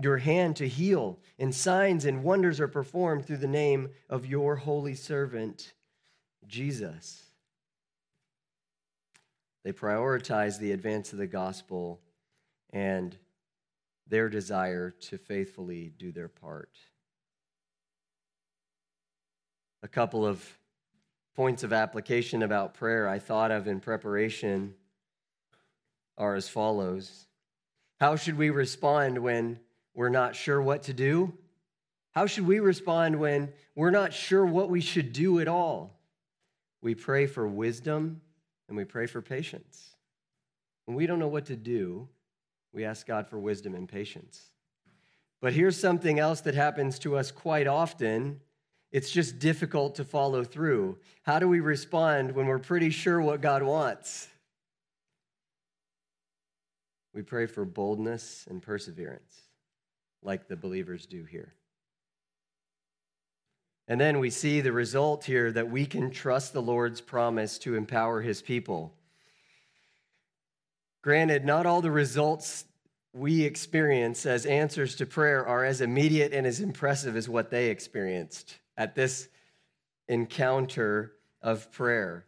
your 0.00 0.18
hand 0.18 0.56
to 0.56 0.68
heal, 0.68 1.18
and 1.38 1.54
signs 1.54 2.04
and 2.04 2.22
wonders 2.22 2.60
are 2.60 2.68
performed 2.68 3.24
through 3.24 3.38
the 3.38 3.46
name 3.46 3.88
of 4.08 4.26
your 4.26 4.56
holy 4.56 4.94
servant, 4.94 5.72
Jesus. 6.46 7.22
They 9.64 9.72
prioritize 9.72 10.58
the 10.58 10.72
advance 10.72 11.12
of 11.12 11.18
the 11.18 11.26
gospel 11.26 12.00
and 12.70 13.16
their 14.10 14.28
desire 14.28 14.90
to 14.90 15.16
faithfully 15.16 15.92
do 15.96 16.12
their 16.12 16.28
part. 16.28 16.76
A 19.82 19.88
couple 19.88 20.26
of 20.26 20.44
points 21.34 21.62
of 21.62 21.72
application 21.72 22.42
about 22.42 22.74
prayer 22.74 23.08
I 23.08 23.18
thought 23.18 23.50
of 23.50 23.66
in 23.66 23.80
preparation 23.80 24.74
are 26.18 26.34
as 26.34 26.48
follows 26.48 27.26
How 27.98 28.16
should 28.16 28.36
we 28.36 28.50
respond 28.50 29.18
when 29.18 29.60
we're 29.94 30.10
not 30.10 30.36
sure 30.36 30.60
what 30.60 30.82
to 30.84 30.92
do? 30.92 31.32
How 32.10 32.26
should 32.26 32.46
we 32.46 32.58
respond 32.58 33.18
when 33.18 33.52
we're 33.76 33.90
not 33.90 34.12
sure 34.12 34.44
what 34.44 34.68
we 34.68 34.80
should 34.80 35.12
do 35.12 35.38
at 35.38 35.48
all? 35.48 35.96
We 36.82 36.94
pray 36.96 37.26
for 37.26 37.46
wisdom 37.46 38.20
and 38.68 38.76
we 38.76 38.84
pray 38.84 39.06
for 39.06 39.22
patience. 39.22 39.96
When 40.86 40.96
we 40.96 41.06
don't 41.06 41.20
know 41.20 41.28
what 41.28 41.46
to 41.46 41.56
do, 41.56 42.08
we 42.72 42.84
ask 42.84 43.06
God 43.06 43.28
for 43.28 43.38
wisdom 43.38 43.74
and 43.74 43.88
patience. 43.88 44.50
But 45.40 45.52
here's 45.54 45.78
something 45.78 46.18
else 46.18 46.40
that 46.42 46.54
happens 46.54 46.98
to 47.00 47.16
us 47.16 47.30
quite 47.30 47.66
often, 47.66 48.40
It's 48.92 49.10
just 49.10 49.38
difficult 49.38 49.94
to 49.96 50.04
follow 50.04 50.42
through. 50.42 50.98
How 51.22 51.38
do 51.38 51.48
we 51.48 51.60
respond 51.60 52.32
when 52.32 52.46
we're 52.46 52.58
pretty 52.58 52.90
sure 52.90 53.20
what 53.20 53.40
God 53.40 53.62
wants? 53.62 54.26
We 57.14 57.22
pray 57.22 57.46
for 57.46 57.64
boldness 57.64 58.46
and 58.50 58.60
perseverance, 58.62 59.42
like 60.22 60.48
the 60.48 60.56
believers 60.56 61.06
do 61.06 61.24
here. 61.24 61.54
And 63.86 64.00
then 64.00 64.18
we 64.20 64.30
see 64.30 64.60
the 64.60 64.72
result 64.72 65.24
here 65.24 65.50
that 65.52 65.70
we 65.70 65.86
can 65.86 66.10
trust 66.10 66.52
the 66.52 66.62
Lord's 66.62 67.00
promise 67.00 67.58
to 67.58 67.74
empower 67.74 68.20
his 68.20 68.42
people. 68.42 68.94
Granted, 71.02 71.44
not 71.44 71.66
all 71.66 71.80
the 71.80 71.90
results 71.90 72.64
we 73.12 73.42
experience 73.42 74.26
as 74.26 74.46
answers 74.46 74.94
to 74.96 75.06
prayer 75.06 75.46
are 75.46 75.64
as 75.64 75.80
immediate 75.80 76.32
and 76.32 76.46
as 76.46 76.60
impressive 76.60 77.16
as 77.16 77.28
what 77.28 77.50
they 77.50 77.70
experienced 77.70 78.58
at 78.76 78.94
this 78.94 79.28
encounter 80.08 81.12
of 81.42 81.70
prayer. 81.72 82.26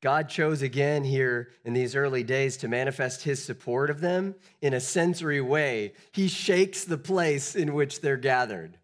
God 0.00 0.28
chose 0.28 0.62
again 0.62 1.04
here 1.04 1.48
in 1.64 1.72
these 1.72 1.96
early 1.96 2.22
days 2.22 2.56
to 2.58 2.68
manifest 2.68 3.24
his 3.24 3.42
support 3.42 3.90
of 3.90 4.00
them 4.00 4.34
in 4.60 4.74
a 4.74 4.80
sensory 4.80 5.40
way. 5.40 5.94
He 6.12 6.28
shakes 6.28 6.84
the 6.84 6.98
place 6.98 7.56
in 7.56 7.74
which 7.74 8.00
they're 8.00 8.16
gathered. 8.16 8.78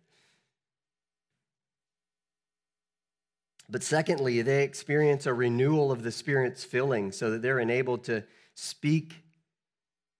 But 3.69 3.83
secondly, 3.83 4.43
they 4.43 4.65
experience 4.65 5.25
a 5.27 5.33
renewal 5.33 5.93
of 5.93 6.03
the 6.03 6.13
Spirit's 6.13 6.65
filling 6.65 7.13
so 7.13 7.31
that 7.31 7.41
they're 7.41 7.61
enabled 7.61 8.05
to 8.05 8.25
speak, 8.55 9.15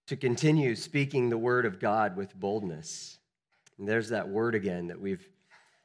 to 0.07 0.15
continue 0.15 0.75
speaking 0.75 1.29
the 1.29 1.37
word 1.37 1.65
of 1.65 1.79
God 1.79 2.17
with 2.17 2.35
boldness. 2.35 3.19
And 3.77 3.87
there's 3.87 4.09
that 4.09 4.29
word 4.29 4.55
again 4.55 4.87
that 4.87 4.99
we've 4.99 5.27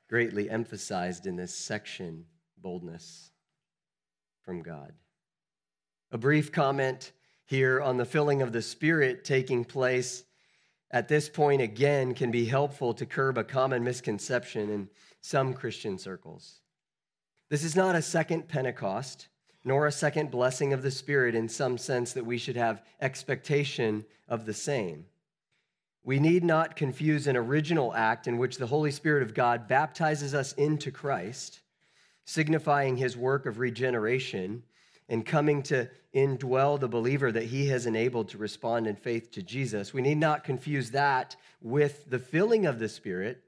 greatly 0.08 0.50
emphasized 0.50 1.26
in 1.26 1.36
this 1.36 1.54
section 1.54 2.24
boldness 2.56 3.30
from 4.42 4.62
God. 4.62 4.92
A 6.10 6.18
brief 6.18 6.50
comment 6.50 7.12
here 7.44 7.80
on 7.80 7.96
the 7.96 8.04
filling 8.04 8.42
of 8.42 8.52
the 8.52 8.62
Spirit 8.62 9.24
taking 9.24 9.64
place 9.64 10.24
at 10.90 11.08
this 11.08 11.28
point 11.28 11.60
again 11.60 12.14
can 12.14 12.30
be 12.30 12.46
helpful 12.46 12.94
to 12.94 13.06
curb 13.06 13.36
a 13.36 13.44
common 13.44 13.84
misconception 13.84 14.70
in 14.70 14.88
some 15.20 15.52
Christian 15.52 15.98
circles. 15.98 16.60
This 17.50 17.62
is 17.62 17.76
not 17.76 17.94
a 17.94 18.02
second 18.02 18.48
Pentecost, 18.48 19.28
nor 19.64 19.86
a 19.86 19.92
second 19.92 20.30
blessing 20.30 20.72
of 20.72 20.82
the 20.82 20.90
Spirit 20.90 21.34
in 21.34 21.48
some 21.48 21.78
sense 21.78 22.12
that 22.12 22.26
we 22.26 22.38
should 22.38 22.56
have 22.56 22.82
expectation 23.00 24.04
of 24.28 24.46
the 24.46 24.54
same. 24.54 25.04
We 26.04 26.18
need 26.18 26.44
not 26.44 26.76
confuse 26.76 27.26
an 27.26 27.36
original 27.36 27.94
act 27.94 28.26
in 28.26 28.38
which 28.38 28.56
the 28.56 28.66
Holy 28.66 28.90
Spirit 28.90 29.22
of 29.22 29.34
God 29.34 29.68
baptizes 29.68 30.34
us 30.34 30.52
into 30.54 30.90
Christ, 30.90 31.60
signifying 32.24 32.96
his 32.96 33.16
work 33.16 33.46
of 33.46 33.58
regeneration 33.58 34.62
and 35.08 35.26
coming 35.26 35.62
to 35.64 35.88
indwell 36.14 36.80
the 36.80 36.88
believer 36.88 37.30
that 37.30 37.44
he 37.44 37.68
has 37.68 37.86
enabled 37.86 38.28
to 38.30 38.38
respond 38.38 38.86
in 38.86 38.96
faith 38.96 39.30
to 39.32 39.42
Jesus. 39.42 39.92
We 39.92 40.02
need 40.02 40.18
not 40.18 40.44
confuse 40.44 40.90
that 40.92 41.36
with 41.60 42.08
the 42.08 42.18
filling 42.18 42.66
of 42.66 42.78
the 42.78 42.88
Spirit 42.88 43.42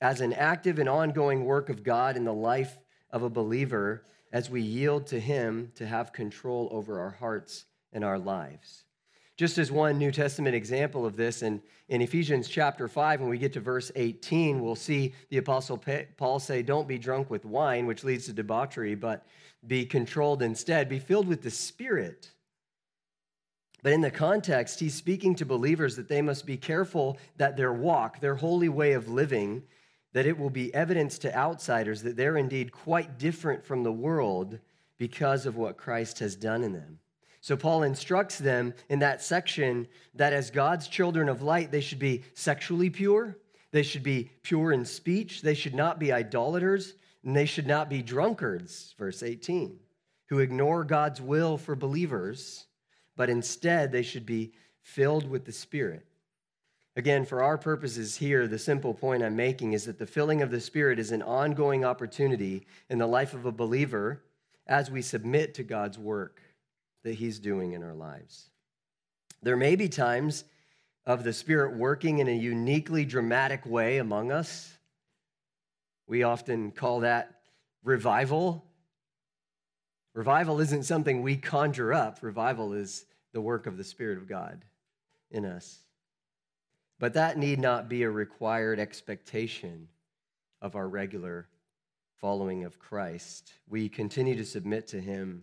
as 0.00 0.20
an 0.20 0.32
active 0.32 0.78
and 0.78 0.88
ongoing 0.88 1.44
work 1.44 1.68
of 1.70 1.82
God 1.82 2.16
in 2.16 2.24
the 2.24 2.34
life 2.34 2.78
of 3.10 3.22
a 3.22 3.30
believer 3.30 4.04
as 4.32 4.48
we 4.48 4.62
yield 4.62 5.06
to 5.08 5.20
him 5.20 5.70
to 5.74 5.86
have 5.86 6.12
control 6.12 6.68
over 6.72 7.00
our 7.00 7.10
hearts 7.10 7.66
and 7.92 8.04
our 8.04 8.18
lives. 8.18 8.84
Just 9.36 9.58
as 9.58 9.72
one 9.72 9.98
New 9.98 10.12
Testament 10.12 10.54
example 10.54 11.04
of 11.04 11.16
this, 11.16 11.42
in, 11.42 11.62
in 11.88 12.00
Ephesians 12.00 12.48
chapter 12.48 12.86
5, 12.86 13.20
when 13.20 13.30
we 13.30 13.38
get 13.38 13.52
to 13.54 13.60
verse 13.60 13.90
18, 13.96 14.60
we'll 14.60 14.76
see 14.76 15.14
the 15.30 15.38
Apostle 15.38 15.82
Paul 16.16 16.38
say, 16.38 16.62
Don't 16.62 16.88
be 16.88 16.98
drunk 16.98 17.30
with 17.30 17.44
wine, 17.44 17.86
which 17.86 18.04
leads 18.04 18.26
to 18.26 18.32
debauchery, 18.32 18.94
but 18.94 19.26
be 19.66 19.84
controlled 19.84 20.42
instead. 20.42 20.88
Be 20.88 20.98
filled 20.98 21.28
with 21.28 21.42
the 21.42 21.50
Spirit. 21.50 22.30
But 23.82 23.92
in 23.92 24.00
the 24.00 24.10
context, 24.10 24.78
he's 24.78 24.94
speaking 24.94 25.34
to 25.36 25.46
believers 25.46 25.96
that 25.96 26.08
they 26.08 26.22
must 26.22 26.46
be 26.46 26.56
careful 26.56 27.18
that 27.36 27.56
their 27.56 27.72
walk, 27.72 28.20
their 28.20 28.36
holy 28.36 28.68
way 28.68 28.92
of 28.92 29.08
living, 29.08 29.64
that 30.12 30.26
it 30.26 30.38
will 30.38 30.50
be 30.50 30.74
evidence 30.74 31.18
to 31.18 31.36
outsiders 31.36 32.02
that 32.02 32.16
they're 32.16 32.36
indeed 32.36 32.72
quite 32.72 33.18
different 33.18 33.64
from 33.64 33.82
the 33.82 33.92
world 33.92 34.58
because 34.98 35.46
of 35.46 35.56
what 35.56 35.76
Christ 35.76 36.18
has 36.18 36.36
done 36.36 36.62
in 36.62 36.72
them. 36.72 36.98
So 37.40 37.56
Paul 37.56 37.82
instructs 37.82 38.38
them 38.38 38.72
in 38.88 39.00
that 39.00 39.20
section 39.20 39.88
that 40.14 40.32
as 40.32 40.50
God's 40.50 40.86
children 40.86 41.28
of 41.28 41.42
light, 41.42 41.72
they 41.72 41.80
should 41.80 41.98
be 41.98 42.22
sexually 42.34 42.88
pure, 42.88 43.36
they 43.72 43.82
should 43.82 44.04
be 44.04 44.30
pure 44.42 44.72
in 44.72 44.84
speech, 44.84 45.42
they 45.42 45.54
should 45.54 45.74
not 45.74 45.98
be 45.98 46.12
idolaters, 46.12 46.94
and 47.24 47.34
they 47.34 47.46
should 47.46 47.66
not 47.66 47.88
be 47.88 48.02
drunkards, 48.02 48.94
verse 48.98 49.22
18, 49.22 49.78
who 50.28 50.38
ignore 50.38 50.84
God's 50.84 51.20
will 51.20 51.56
for 51.56 51.74
believers, 51.74 52.66
but 53.16 53.30
instead 53.30 53.90
they 53.90 54.02
should 54.02 54.26
be 54.26 54.52
filled 54.82 55.28
with 55.28 55.44
the 55.44 55.52
Spirit. 55.52 56.06
Again, 56.94 57.24
for 57.24 57.42
our 57.42 57.56
purposes 57.56 58.16
here, 58.16 58.46
the 58.46 58.58
simple 58.58 58.92
point 58.92 59.22
I'm 59.22 59.36
making 59.36 59.72
is 59.72 59.86
that 59.86 59.98
the 59.98 60.06
filling 60.06 60.42
of 60.42 60.50
the 60.50 60.60
Spirit 60.60 60.98
is 60.98 61.10
an 61.10 61.22
ongoing 61.22 61.84
opportunity 61.84 62.66
in 62.90 62.98
the 62.98 63.06
life 63.06 63.32
of 63.32 63.46
a 63.46 63.52
believer 63.52 64.22
as 64.66 64.90
we 64.90 65.00
submit 65.00 65.54
to 65.54 65.62
God's 65.62 65.98
work 65.98 66.40
that 67.02 67.14
He's 67.14 67.38
doing 67.38 67.72
in 67.72 67.82
our 67.82 67.94
lives. 67.94 68.50
There 69.42 69.56
may 69.56 69.74
be 69.74 69.88
times 69.88 70.44
of 71.06 71.24
the 71.24 71.32
Spirit 71.32 71.76
working 71.76 72.18
in 72.18 72.28
a 72.28 72.36
uniquely 72.36 73.06
dramatic 73.06 73.64
way 73.64 73.96
among 73.98 74.30
us. 74.30 74.76
We 76.06 76.24
often 76.24 76.72
call 76.72 77.00
that 77.00 77.40
revival. 77.82 78.66
Revival 80.14 80.60
isn't 80.60 80.84
something 80.84 81.22
we 81.22 81.38
conjure 81.38 81.94
up, 81.94 82.18
revival 82.22 82.74
is 82.74 83.06
the 83.32 83.40
work 83.40 83.66
of 83.66 83.78
the 83.78 83.84
Spirit 83.84 84.18
of 84.18 84.28
God 84.28 84.62
in 85.30 85.46
us. 85.46 85.78
But 87.02 87.14
that 87.14 87.36
need 87.36 87.58
not 87.58 87.88
be 87.88 88.04
a 88.04 88.10
required 88.10 88.78
expectation 88.78 89.88
of 90.60 90.76
our 90.76 90.88
regular 90.88 91.48
following 92.20 92.62
of 92.62 92.78
Christ. 92.78 93.54
We 93.68 93.88
continue 93.88 94.36
to 94.36 94.44
submit 94.44 94.86
to 94.86 95.00
Him 95.00 95.42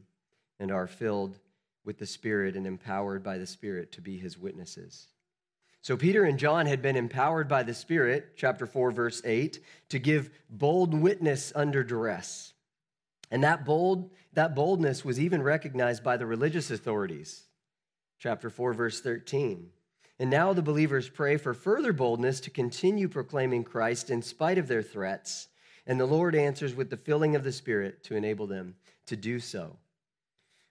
and 0.57 0.71
are 0.71 0.87
filled 0.87 1.37
with 1.83 1.97
the 1.97 2.05
Spirit 2.05 2.55
and 2.55 2.65
empowered 2.65 3.23
by 3.23 3.37
the 3.37 3.45
Spirit 3.45 3.91
to 3.91 4.01
be 4.01 4.17
his 4.17 4.37
witnesses. 4.37 5.07
So 5.81 5.97
Peter 5.97 6.23
and 6.23 6.39
John 6.39 6.65
had 6.65 6.81
been 6.81 6.95
empowered 6.95 7.49
by 7.49 7.63
the 7.63 7.73
Spirit, 7.73 8.37
chapter 8.37 8.65
4, 8.65 8.91
verse 8.91 9.21
8, 9.25 9.59
to 9.89 9.99
give 9.99 10.29
bold 10.49 10.93
witness 10.93 11.51
under 11.53 11.83
duress. 11.83 12.53
And 13.31 13.43
that 13.43 13.65
bold 13.65 14.11
that 14.31 14.55
boldness 14.55 15.03
was 15.03 15.19
even 15.19 15.43
recognized 15.43 16.05
by 16.05 16.15
the 16.15 16.25
religious 16.25 16.71
authorities. 16.71 17.43
Chapter 18.17 18.49
4 18.49 18.71
verse 18.71 19.01
13. 19.01 19.71
And 20.19 20.29
now 20.29 20.53
the 20.53 20.61
believers 20.61 21.09
pray 21.09 21.37
for 21.37 21.53
further 21.53 21.93
boldness 21.93 22.39
to 22.41 22.49
continue 22.49 23.07
proclaiming 23.07 23.63
Christ 23.63 24.09
in 24.09 24.21
spite 24.21 24.57
of 24.57 24.67
their 24.67 24.83
threats, 24.83 25.47
and 25.87 25.99
the 25.99 26.05
Lord 26.05 26.35
answers 26.35 26.75
with 26.75 26.89
the 26.89 26.97
filling 26.97 27.35
of 27.35 27.43
the 27.43 27.51
Spirit 27.51 28.03
to 28.03 28.15
enable 28.15 28.47
them 28.47 28.75
to 29.05 29.15
do 29.15 29.39
so 29.39 29.77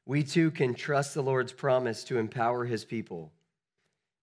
we 0.09 0.23
too 0.23 0.51
can 0.51 0.73
trust 0.75 1.13
the 1.13 1.23
Lord's 1.23 1.53
promise 1.53 2.03
to 2.05 2.17
empower 2.17 2.65
his 2.65 2.83
people, 2.83 3.31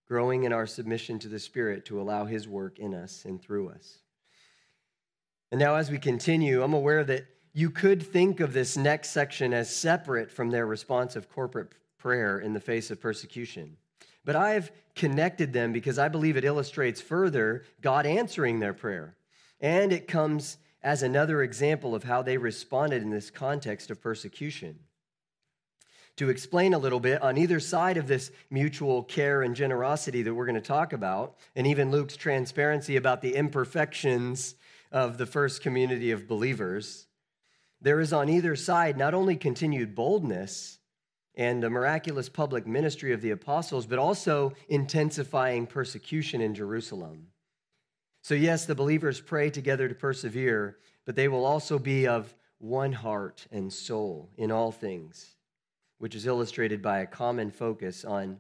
growing 0.07 0.43
in 0.43 0.51
our 0.51 0.65
submission 0.65 1.19
to 1.19 1.27
the 1.27 1.37
Spirit 1.37 1.85
to 1.85 2.01
allow 2.01 2.25
his 2.25 2.47
work 2.47 2.79
in 2.79 2.95
us 2.95 3.23
and 3.23 3.39
through 3.39 3.69
us. 3.69 3.99
And 5.51 5.59
now, 5.59 5.75
as 5.75 5.91
we 5.91 5.99
continue, 5.99 6.63
I'm 6.63 6.73
aware 6.73 7.03
that 7.03 7.27
you 7.53 7.69
could 7.69 8.01
think 8.01 8.39
of 8.39 8.51
this 8.51 8.75
next 8.75 9.11
section 9.11 9.53
as 9.53 9.73
separate 9.73 10.31
from 10.31 10.49
their 10.49 10.65
response 10.65 11.15
of 11.15 11.29
corporate 11.29 11.73
prayer 11.99 12.39
in 12.39 12.53
the 12.53 12.59
face 12.59 12.89
of 12.89 12.99
persecution. 12.99 13.77
But 14.25 14.35
I've 14.35 14.71
connected 14.95 15.53
them 15.53 15.71
because 15.71 15.99
I 15.99 16.09
believe 16.09 16.35
it 16.35 16.43
illustrates 16.43 16.99
further 16.99 17.63
God 17.81 18.05
answering 18.05 18.59
their 18.59 18.73
prayer. 18.73 19.15
And 19.61 19.93
it 19.93 20.07
comes 20.07 20.57
as 20.81 21.03
another 21.03 21.41
example 21.41 21.95
of 21.95 22.03
how 22.03 22.21
they 22.21 22.37
responded 22.37 23.01
in 23.01 23.11
this 23.11 23.29
context 23.29 23.89
of 23.89 24.01
persecution 24.01 24.79
to 26.17 26.29
explain 26.29 26.73
a 26.73 26.77
little 26.77 26.99
bit 26.99 27.21
on 27.21 27.37
either 27.37 27.59
side 27.59 27.97
of 27.97 28.07
this 28.07 28.31
mutual 28.49 29.03
care 29.03 29.41
and 29.41 29.55
generosity 29.55 30.21
that 30.21 30.33
we're 30.33 30.45
going 30.45 30.55
to 30.55 30.61
talk 30.61 30.93
about, 30.93 31.35
and 31.55 31.67
even 31.67 31.91
Luke's 31.91 32.15
transparency 32.15 32.95
about 32.95 33.21
the 33.21 33.35
imperfections 33.35 34.55
of 34.91 35.17
the 35.17 35.25
first 35.25 35.61
community 35.61 36.11
of 36.11 36.27
believers. 36.27 37.07
There 37.81 37.99
is 37.99 38.13
on 38.13 38.29
either 38.29 38.55
side 38.55 38.97
not 38.97 39.13
only 39.13 39.35
continued 39.35 39.93
boldness 39.93 40.79
and 41.37 41.61
the 41.61 41.69
miraculous 41.69 42.29
public 42.29 42.65
ministry 42.65 43.11
of 43.11 43.21
the 43.21 43.31
apostles, 43.31 43.85
but 43.85 43.99
also 43.99 44.53
intensifying 44.69 45.67
persecution 45.67 46.41
in 46.41 46.55
Jerusalem. 46.55 47.27
So, 48.21 48.33
yes, 48.35 48.65
the 48.65 48.75
believers 48.75 49.21
pray 49.21 49.49
together 49.49 49.87
to 49.87 49.95
persevere, 49.95 50.77
but 51.05 51.15
they 51.15 51.27
will 51.27 51.45
also 51.45 51.77
be 51.77 52.07
of 52.07 52.33
one 52.57 52.93
heart 52.93 53.45
and 53.51 53.71
soul 53.71 54.31
in 54.37 54.51
all 54.51 54.71
things 54.71 55.35
which 55.97 56.15
is 56.15 56.25
illustrated 56.25 56.81
by 56.81 56.99
a 56.99 57.05
common 57.05 57.49
focus 57.51 58.03
on 58.03 58.39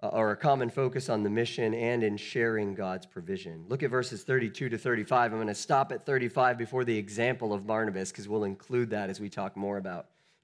or 0.00 0.30
a 0.30 0.36
common 0.36 0.70
focus 0.70 1.08
on 1.08 1.24
the 1.24 1.30
mission 1.30 1.74
and 1.74 2.04
in 2.04 2.16
sharing 2.16 2.72
God's 2.72 3.04
provision. 3.04 3.64
Look 3.68 3.82
at 3.82 3.90
verses 3.90 4.22
32 4.22 4.68
to 4.68 4.78
35. 4.78 5.32
I'm 5.32 5.38
going 5.38 5.48
to 5.48 5.54
stop 5.54 5.90
at 5.90 6.06
35 6.06 6.56
before 6.56 6.84
the 6.84 6.96
example 6.96 7.52
of 7.52 7.66
Barnabas 7.66 8.12
because 8.12 8.28
we'll 8.28 8.44
include 8.44 8.90
that 8.90 9.10
as 9.10 9.18
we 9.18 9.28
talk 9.28 9.56
more 9.56 9.76
about 9.76 10.06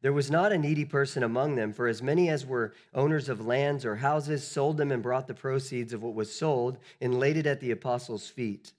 There 0.00 0.12
was 0.12 0.30
not 0.30 0.52
a 0.52 0.58
needy 0.58 0.84
person 0.84 1.24
among 1.24 1.56
them, 1.56 1.72
for 1.72 1.88
as 1.88 2.02
many 2.02 2.28
as 2.28 2.46
were 2.46 2.72
owners 2.94 3.28
of 3.28 3.44
lands 3.44 3.84
or 3.84 3.96
houses 3.96 4.46
sold 4.46 4.76
them 4.76 4.92
and 4.92 5.02
brought 5.02 5.26
the 5.26 5.34
proceeds 5.34 5.92
of 5.92 6.02
what 6.02 6.14
was 6.14 6.32
sold 6.32 6.78
and 7.00 7.18
laid 7.18 7.36
it 7.36 7.46
at 7.46 7.60
the 7.60 7.72
apostles' 7.72 8.28
feet, 8.28 8.72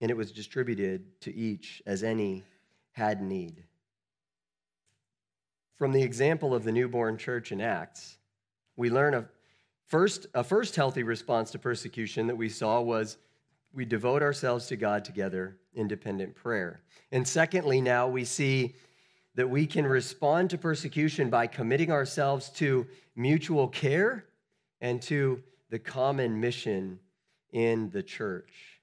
and 0.00 0.10
it 0.10 0.16
was 0.16 0.30
distributed 0.30 1.20
to 1.22 1.34
each 1.34 1.82
as 1.84 2.04
any 2.04 2.44
had 2.92 3.20
need. 3.20 3.64
From 5.76 5.90
the 5.90 6.02
example 6.02 6.54
of 6.54 6.62
the 6.62 6.70
newborn 6.70 7.18
church 7.18 7.50
in 7.50 7.60
Acts, 7.60 8.18
we 8.76 8.88
learn 8.88 9.14
a 9.14 9.24
first, 9.86 10.28
a 10.32 10.44
first 10.44 10.76
healthy 10.76 11.02
response 11.02 11.50
to 11.50 11.58
persecution 11.58 12.28
that 12.28 12.36
we 12.36 12.48
saw 12.48 12.80
was 12.80 13.16
we 13.72 13.84
devote 13.84 14.22
ourselves 14.22 14.66
to 14.68 14.76
God 14.76 15.04
together, 15.04 15.56
independent 15.74 16.36
prayer. 16.36 16.82
And 17.10 17.26
secondly, 17.26 17.80
now 17.80 18.06
we 18.06 18.24
see 18.24 18.74
that 19.34 19.48
we 19.48 19.66
can 19.66 19.86
respond 19.86 20.50
to 20.50 20.58
persecution 20.58 21.30
by 21.30 21.46
committing 21.46 21.90
ourselves 21.90 22.50
to 22.50 22.86
mutual 23.16 23.68
care 23.68 24.24
and 24.80 25.00
to 25.02 25.42
the 25.70 25.78
common 25.78 26.40
mission 26.40 26.98
in 27.52 27.90
the 27.90 28.02
church. 28.02 28.80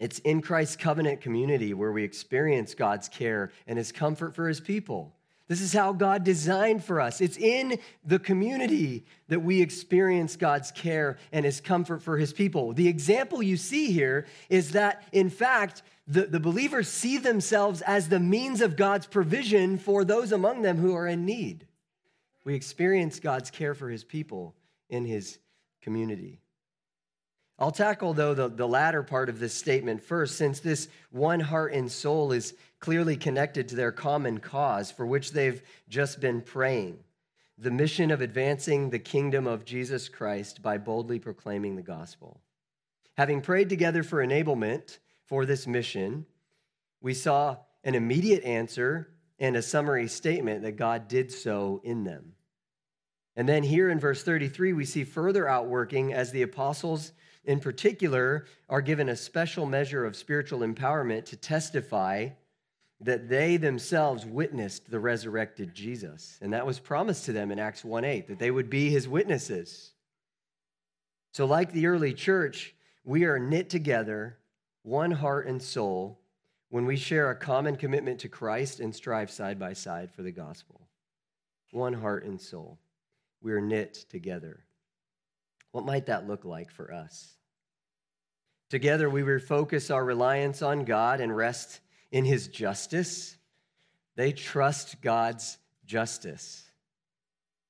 It's 0.00 0.20
in 0.20 0.42
Christ's 0.42 0.76
covenant 0.76 1.20
community 1.20 1.74
where 1.74 1.92
we 1.92 2.04
experience 2.04 2.74
God's 2.74 3.08
care 3.08 3.52
and 3.66 3.78
his 3.78 3.90
comfort 3.90 4.34
for 4.34 4.46
his 4.46 4.60
people. 4.60 5.14
This 5.48 5.62
is 5.62 5.72
how 5.72 5.94
God 5.94 6.24
designed 6.24 6.84
for 6.84 7.00
us. 7.00 7.22
It's 7.22 7.38
in 7.38 7.78
the 8.04 8.18
community 8.18 9.04
that 9.28 9.40
we 9.40 9.62
experience 9.62 10.36
God's 10.36 10.70
care 10.70 11.16
and 11.32 11.44
his 11.44 11.60
comfort 11.60 12.02
for 12.02 12.18
his 12.18 12.34
people. 12.34 12.74
The 12.74 12.86
example 12.86 13.42
you 13.42 13.56
see 13.56 13.90
here 13.90 14.26
is 14.50 14.72
that, 14.72 15.02
in 15.10 15.30
fact, 15.30 15.82
the, 16.06 16.26
the 16.26 16.40
believers 16.40 16.88
see 16.88 17.16
themselves 17.16 17.80
as 17.82 18.08
the 18.10 18.20
means 18.20 18.60
of 18.60 18.76
God's 18.76 19.06
provision 19.06 19.78
for 19.78 20.04
those 20.04 20.32
among 20.32 20.62
them 20.62 20.76
who 20.76 20.94
are 20.94 21.06
in 21.06 21.24
need. 21.24 21.66
We 22.44 22.54
experience 22.54 23.18
God's 23.18 23.50
care 23.50 23.74
for 23.74 23.88
his 23.88 24.04
people 24.04 24.54
in 24.90 25.06
his 25.06 25.38
community. 25.80 26.40
I'll 27.58 27.72
tackle, 27.72 28.14
though, 28.14 28.34
the, 28.34 28.48
the 28.48 28.68
latter 28.68 29.02
part 29.02 29.28
of 29.28 29.40
this 29.40 29.54
statement 29.54 30.02
first, 30.02 30.36
since 30.36 30.60
this 30.60 30.88
one 31.10 31.40
heart 31.40 31.72
and 31.72 31.90
soul 31.90 32.32
is 32.32 32.54
clearly 32.78 33.16
connected 33.16 33.68
to 33.68 33.76
their 33.76 33.90
common 33.90 34.38
cause 34.38 34.90
for 34.90 35.04
which 35.04 35.32
they've 35.32 35.60
just 35.88 36.20
been 36.20 36.40
praying 36.40 36.98
the 37.58 37.70
mission 37.72 38.12
of 38.12 38.20
advancing 38.20 38.88
the 38.88 38.98
kingdom 38.98 39.46
of 39.46 39.64
Jesus 39.64 40.08
Christ 40.08 40.62
by 40.62 40.78
boldly 40.78 41.18
proclaiming 41.18 41.74
the 41.74 41.82
gospel. 41.82 42.40
Having 43.16 43.40
prayed 43.40 43.68
together 43.68 44.04
for 44.04 44.24
enablement 44.24 44.98
for 45.24 45.44
this 45.44 45.66
mission, 45.66 46.24
we 47.00 47.14
saw 47.14 47.56
an 47.82 47.96
immediate 47.96 48.44
answer 48.44 49.08
and 49.40 49.56
a 49.56 49.62
summary 49.62 50.06
statement 50.06 50.62
that 50.62 50.76
God 50.76 51.08
did 51.08 51.32
so 51.32 51.80
in 51.82 52.04
them. 52.04 52.34
And 53.34 53.48
then 53.48 53.64
here 53.64 53.90
in 53.90 53.98
verse 53.98 54.22
33, 54.22 54.72
we 54.72 54.84
see 54.84 55.04
further 55.04 55.48
outworking 55.48 56.12
as 56.12 56.30
the 56.30 56.42
apostles 56.42 57.12
in 57.44 57.60
particular, 57.60 58.46
are 58.68 58.80
given 58.80 59.08
a 59.08 59.16
special 59.16 59.66
measure 59.66 60.04
of 60.04 60.16
spiritual 60.16 60.60
empowerment 60.60 61.24
to 61.26 61.36
testify 61.36 62.28
that 63.00 63.28
they 63.28 63.56
themselves 63.56 64.26
witnessed 64.26 64.90
the 64.90 64.98
resurrected 64.98 65.74
Jesus. 65.74 66.38
And 66.42 66.52
that 66.52 66.66
was 66.66 66.80
promised 66.80 67.26
to 67.26 67.32
them 67.32 67.50
in 67.50 67.58
Acts 67.58 67.84
1 67.84 68.04
8, 68.04 68.28
that 68.28 68.38
they 68.38 68.50
would 68.50 68.68
be 68.68 68.90
his 68.90 69.08
witnesses. 69.08 69.92
So, 71.32 71.46
like 71.46 71.72
the 71.72 71.86
early 71.86 72.12
church, 72.12 72.74
we 73.04 73.24
are 73.24 73.38
knit 73.38 73.70
together, 73.70 74.38
one 74.82 75.12
heart 75.12 75.46
and 75.46 75.62
soul, 75.62 76.18
when 76.70 76.84
we 76.84 76.96
share 76.96 77.30
a 77.30 77.36
common 77.36 77.76
commitment 77.76 78.20
to 78.20 78.28
Christ 78.28 78.80
and 78.80 78.94
strive 78.94 79.30
side 79.30 79.58
by 79.58 79.72
side 79.72 80.10
for 80.12 80.22
the 80.22 80.32
gospel. 80.32 80.80
One 81.70 81.94
heart 81.94 82.24
and 82.24 82.40
soul. 82.40 82.78
We 83.40 83.52
are 83.52 83.60
knit 83.60 83.94
together. 84.10 84.64
What 85.72 85.84
might 85.84 86.06
that 86.06 86.26
look 86.26 86.44
like 86.44 86.70
for 86.70 86.92
us? 86.92 87.34
Together, 88.70 89.08
we 89.08 89.22
refocus 89.22 89.94
our 89.94 90.04
reliance 90.04 90.60
on 90.60 90.84
God 90.84 91.20
and 91.20 91.34
rest 91.34 91.80
in 92.10 92.24
His 92.24 92.48
justice. 92.48 93.36
They 94.16 94.32
trust 94.32 95.00
God's 95.00 95.58
justice. 95.86 96.64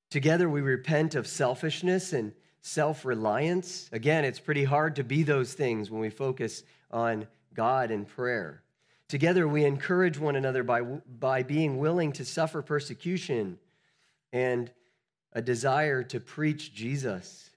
Together, 0.09 0.49
we 0.49 0.61
repent 0.61 1.15
of 1.15 1.27
selfishness 1.27 2.13
and 2.13 2.33
self 2.61 3.05
reliance. 3.05 3.89
Again, 3.91 4.25
it's 4.25 4.39
pretty 4.39 4.63
hard 4.63 4.97
to 4.97 5.03
be 5.03 5.23
those 5.23 5.53
things 5.53 5.89
when 5.89 6.01
we 6.01 6.09
focus 6.09 6.63
on 6.91 7.27
God 7.53 7.91
and 7.91 8.07
prayer. 8.07 8.63
Together, 9.07 9.47
we 9.47 9.65
encourage 9.65 10.19
one 10.19 10.35
another 10.35 10.63
by, 10.63 10.81
by 10.81 11.43
being 11.43 11.77
willing 11.77 12.11
to 12.13 12.25
suffer 12.25 12.61
persecution 12.61 13.57
and 14.31 14.71
a 15.33 15.41
desire 15.41 16.03
to 16.03 16.19
preach 16.19 16.73
Jesus 16.73 17.48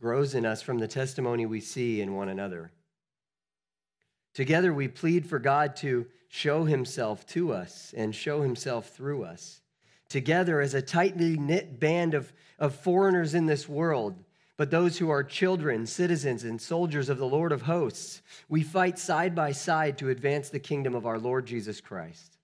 grows 0.00 0.34
in 0.34 0.46
us 0.46 0.62
from 0.62 0.78
the 0.78 0.88
testimony 0.88 1.46
we 1.46 1.60
see 1.60 2.00
in 2.00 2.14
one 2.14 2.28
another. 2.28 2.70
Together, 4.34 4.72
we 4.72 4.88
plead 4.88 5.26
for 5.26 5.38
God 5.38 5.74
to 5.76 6.06
show 6.28 6.64
himself 6.64 7.26
to 7.26 7.52
us 7.52 7.92
and 7.96 8.14
show 8.14 8.42
himself 8.42 8.90
through 8.90 9.24
us. 9.24 9.60
Together, 10.08 10.60
as 10.60 10.74
a 10.74 10.82
tightly 10.82 11.36
knit 11.36 11.80
band 11.80 12.14
of, 12.14 12.32
of 12.58 12.74
foreigners 12.74 13.34
in 13.34 13.46
this 13.46 13.68
world, 13.68 14.14
but 14.56 14.70
those 14.70 14.98
who 14.98 15.10
are 15.10 15.22
children, 15.22 15.86
citizens, 15.86 16.44
and 16.44 16.60
soldiers 16.60 17.08
of 17.08 17.18
the 17.18 17.26
Lord 17.26 17.52
of 17.52 17.62
hosts, 17.62 18.22
we 18.48 18.62
fight 18.62 18.98
side 18.98 19.34
by 19.34 19.52
side 19.52 19.98
to 19.98 20.10
advance 20.10 20.50
the 20.50 20.58
kingdom 20.58 20.94
of 20.94 21.06
our 21.06 21.18
Lord 21.18 21.46
Jesus 21.46 21.80
Christ. 21.80 22.38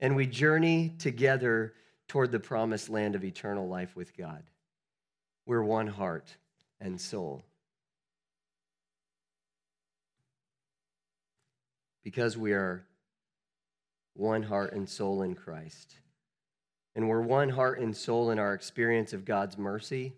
And 0.00 0.14
we 0.14 0.26
journey 0.26 0.94
together 0.98 1.74
toward 2.08 2.30
the 2.30 2.40
promised 2.40 2.88
land 2.88 3.14
of 3.14 3.24
eternal 3.24 3.68
life 3.68 3.96
with 3.96 4.16
God. 4.16 4.42
We're 5.44 5.62
one 5.62 5.86
heart 5.86 6.36
and 6.80 7.00
soul. 7.00 7.44
Because 12.04 12.36
we 12.36 12.52
are 12.52 12.86
one 14.14 14.42
heart 14.42 14.72
and 14.72 14.88
soul 14.88 15.22
in 15.22 15.34
Christ. 15.34 15.96
And 16.94 17.08
we're 17.08 17.20
one 17.20 17.50
heart 17.50 17.80
and 17.80 17.94
soul 17.94 18.30
in 18.30 18.38
our 18.38 18.54
experience 18.54 19.12
of 19.12 19.24
God's 19.24 19.58
mercy 19.58 20.14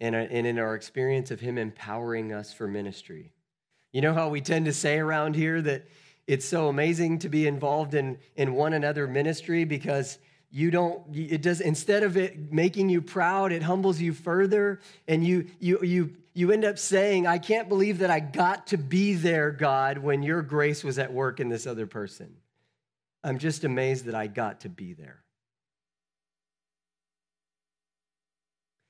uh, 0.00 0.04
and 0.04 0.46
in 0.46 0.58
our 0.58 0.74
experience 0.74 1.30
of 1.30 1.40
Him 1.40 1.58
empowering 1.58 2.32
us 2.32 2.52
for 2.52 2.66
ministry. 2.66 3.32
You 3.92 4.00
know 4.00 4.14
how 4.14 4.28
we 4.28 4.40
tend 4.40 4.66
to 4.66 4.72
say 4.72 4.98
around 4.98 5.36
here 5.36 5.60
that 5.62 5.86
it's 6.26 6.46
so 6.46 6.68
amazing 6.68 7.20
to 7.20 7.28
be 7.28 7.46
involved 7.46 7.94
in, 7.94 8.18
in 8.34 8.54
one 8.54 8.72
another 8.72 9.06
ministry 9.06 9.64
because 9.64 10.18
you 10.56 10.70
don't 10.70 11.02
it 11.14 11.42
does 11.42 11.60
instead 11.60 12.02
of 12.02 12.16
it 12.16 12.50
making 12.50 12.88
you 12.88 13.02
proud 13.02 13.52
it 13.52 13.62
humbles 13.62 14.00
you 14.00 14.14
further 14.14 14.80
and 15.06 15.22
you 15.22 15.46
you 15.60 15.78
you 15.82 16.16
you 16.32 16.50
end 16.50 16.64
up 16.64 16.78
saying 16.78 17.26
i 17.26 17.36
can't 17.36 17.68
believe 17.68 17.98
that 17.98 18.10
i 18.10 18.18
got 18.18 18.66
to 18.66 18.78
be 18.78 19.12
there 19.12 19.50
god 19.50 19.98
when 19.98 20.22
your 20.22 20.40
grace 20.40 20.82
was 20.82 20.98
at 20.98 21.12
work 21.12 21.40
in 21.40 21.50
this 21.50 21.66
other 21.66 21.86
person. 21.86 22.34
I'm 23.22 23.38
just 23.38 23.64
amazed 23.64 24.06
that 24.06 24.14
i 24.14 24.28
got 24.28 24.60
to 24.60 24.70
be 24.70 24.94
there. 24.94 25.22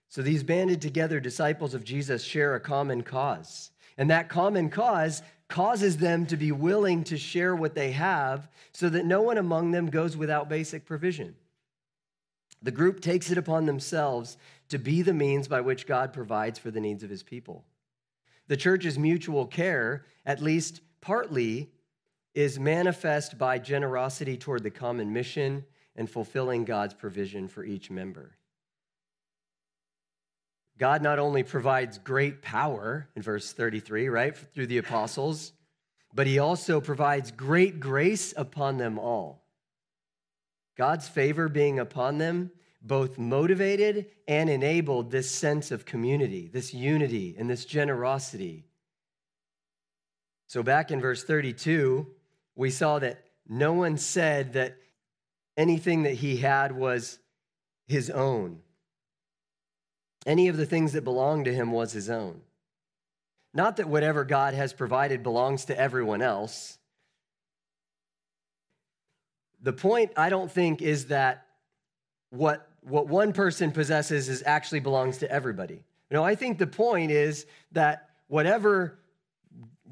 So 0.09 0.22
these 0.22 0.44
banded 0.44 0.81
together 0.81 1.18
disciples 1.18 1.74
of 1.74 1.83
jesus 1.83 2.22
share 2.22 2.55
a 2.55 2.61
common 2.61 3.02
cause. 3.02 3.72
And 3.98 4.11
that 4.11 4.29
common 4.29 4.70
cause 4.70 5.20
causes 5.48 5.96
them 5.96 6.26
to 6.26 6.37
be 6.37 6.52
willing 6.52 7.02
to 7.05 7.18
share 7.18 7.57
what 7.57 7.74
they 7.74 7.90
have 7.90 8.46
so 8.72 8.88
that 8.88 9.05
no 9.05 9.20
one 9.20 9.38
among 9.38 9.72
them 9.72 9.87
goes 9.87 10.16
without 10.16 10.48
basic 10.48 10.87
provision 10.87 11.35
the 12.62 12.71
group 12.71 13.01
takes 13.01 13.31
it 13.31 13.38
upon 13.38 13.66
themselves 13.66 14.37
to 14.69 14.79
be 14.79 15.03
the 15.03 15.14
means 15.14 15.49
by 15.49 15.61
which 15.61 15.87
God 15.87 16.12
provides 16.12 16.59
for 16.59 16.71
the 16.71 16.81
needs 16.81 17.03
of 17.03 17.11
his 17.11 17.23
people. 17.23 17.64
The 18.49 18.57
church's 18.57 18.99
mutual 18.99 19.47
care, 19.47 20.05
at 20.25 20.42
least 20.42 20.81
partly, 21.01 21.71
is 22.35 22.59
manifest 22.59 23.38
by 23.38 23.59
generosity 23.59 24.37
toward 24.37 24.62
the 24.62 24.71
common 24.71 25.12
mission 25.12 25.64
and 25.97 26.09
fulfilling 26.09 26.64
God's 26.64 26.95
provision 26.95 27.49
for 27.49 27.64
each 27.64 27.90
member. 27.90 28.37
God 30.79 31.03
not 31.03 31.19
only 31.19 31.42
provides 31.42 31.99
great 31.99 32.42
power 32.42 33.09
in 33.16 33.23
verse 33.23 33.53
33, 33.53 34.09
right, 34.09 34.37
through 34.37 34.66
the 34.66 34.79
apostles, 34.79 35.53
but 36.14 36.27
he 36.27 36.38
also 36.38 36.81
provides 36.81 37.31
great 37.31 37.81
grace 37.81 38.35
upon 38.37 38.77
them 38.77 38.99
all. 38.99 39.45
God's 40.76 41.08
favor 41.08 41.48
being 41.48 41.78
upon 41.78 42.18
them 42.18 42.50
both 42.82 43.18
motivated 43.18 44.06
and 44.28 44.48
enabled 44.48 45.10
this 45.10 45.30
sense 45.30 45.70
of 45.70 45.84
community, 45.84 46.48
this 46.52 46.72
unity, 46.72 47.34
and 47.36 47.50
this 47.50 47.64
generosity. 47.64 48.64
So, 50.46 50.62
back 50.62 50.90
in 50.90 51.00
verse 51.00 51.24
32, 51.24 52.06
we 52.54 52.70
saw 52.70 52.98
that 53.00 53.24
no 53.48 53.72
one 53.72 53.96
said 53.96 54.52
that 54.52 54.76
anything 55.56 56.04
that 56.04 56.14
he 56.14 56.36
had 56.36 56.72
was 56.72 57.18
his 57.88 58.10
own. 58.10 58.60
Any 60.24 60.48
of 60.48 60.56
the 60.56 60.66
things 60.66 60.92
that 60.92 61.04
belonged 61.04 61.44
to 61.46 61.54
him 61.54 61.72
was 61.72 61.92
his 61.92 62.10
own. 62.10 62.42
Not 63.54 63.76
that 63.76 63.88
whatever 63.88 64.24
God 64.24 64.54
has 64.54 64.72
provided 64.72 65.22
belongs 65.22 65.64
to 65.66 65.78
everyone 65.78 66.22
else. 66.22 66.78
The 69.66 69.72
point, 69.72 70.12
I 70.16 70.29
don't 70.29 70.48
think, 70.48 70.81
is 70.81 71.07
that 71.07 71.48
what, 72.31 72.70
what 72.83 73.09
one 73.09 73.33
person 73.33 73.72
possesses 73.72 74.29
is 74.29 74.44
actually 74.46 74.79
belongs 74.79 75.18
to 75.18 75.29
everybody. 75.29 75.83
No, 76.09 76.22
I 76.22 76.37
think 76.37 76.59
the 76.59 76.68
point 76.68 77.11
is 77.11 77.46
that 77.72 78.11
whatever 78.29 79.00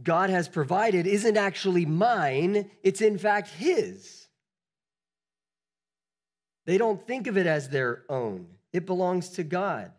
God 0.00 0.30
has 0.30 0.48
provided 0.48 1.08
isn't 1.08 1.36
actually 1.36 1.86
mine, 1.86 2.70
it's 2.84 3.00
in 3.00 3.18
fact 3.18 3.48
His. 3.48 4.28
They 6.66 6.78
don't 6.78 7.04
think 7.04 7.26
of 7.26 7.36
it 7.36 7.48
as 7.48 7.68
their 7.68 8.04
own, 8.08 8.46
it 8.72 8.86
belongs 8.86 9.30
to 9.30 9.42
God. 9.42 9.90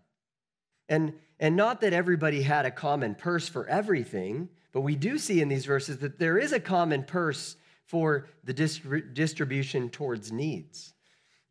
And, 0.88 1.16
and 1.38 1.58
not 1.58 1.82
that 1.82 1.92
everybody 1.92 2.44
had 2.44 2.66
a 2.66 2.72
common 2.72 3.14
purse 3.14 3.50
for 3.50 3.68
everything, 3.68 4.48
but 4.72 4.82
we 4.82 4.96
do 4.96 5.18
see 5.18 5.42
in 5.42 5.50
these 5.50 5.66
verses 5.66 5.98
that 5.98 6.18
there 6.18 6.38
is 6.38 6.54
a 6.54 6.62
common 6.62 7.04
purse 7.04 7.58
for 7.86 8.28
the 8.44 8.54
distribution 8.54 9.90
towards 9.90 10.32
needs. 10.32 10.94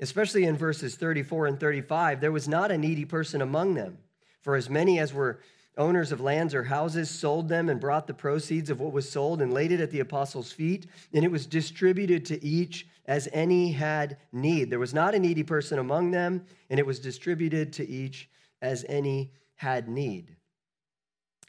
Especially 0.01 0.45
in 0.45 0.57
verses 0.57 0.97
34 0.97 1.47
and 1.47 1.61
35, 1.61 2.21
there 2.21 2.33
was 2.33 2.49
not 2.49 2.71
a 2.71 2.79
needy 2.79 3.05
person 3.05 3.41
among 3.41 3.75
them. 3.75 3.99
For 4.43 4.57
as 4.57 4.69
many 4.69 4.99
as 4.99 5.15
were 5.15 5.41
owners 5.77 6.13
of 6.13 6.21
lands 6.21 6.55
or 6.55 6.65
houses 6.65 7.11
sold 7.11 7.49
them 7.49 7.69
and 7.69 7.81
brought 7.81 8.07
the 8.07 8.15
proceeds 8.15 8.71
of 8.71 8.81
what 8.81 8.93
was 8.93 9.11
sold 9.11 9.41
and 9.41 9.53
laid 9.53 9.73
it 9.73 9.81
at 9.81 9.91
the 9.91 10.01
apostles' 10.01 10.53
feet, 10.53 10.87
and 11.13 11.25
it 11.25 11.31
was 11.31 11.47
distributed 11.47 12.25
to 12.27 12.45
each 12.45 12.87
as 13.07 13.29
any 13.33 13.73
had 13.73 14.17
need. 14.33 14.71
There 14.71 14.79
was 14.79 14.95
not 14.95 15.15
a 15.15 15.19
needy 15.19 15.43
person 15.43 15.79
among 15.79 16.11
them, 16.11 16.45
and 16.71 16.79
it 16.79 16.87
was 16.87 16.99
distributed 17.01 17.73
to 17.75 17.89
each 17.89 18.29
as 18.63 18.85
any 18.89 19.33
had 19.57 19.89
need. 19.89 20.37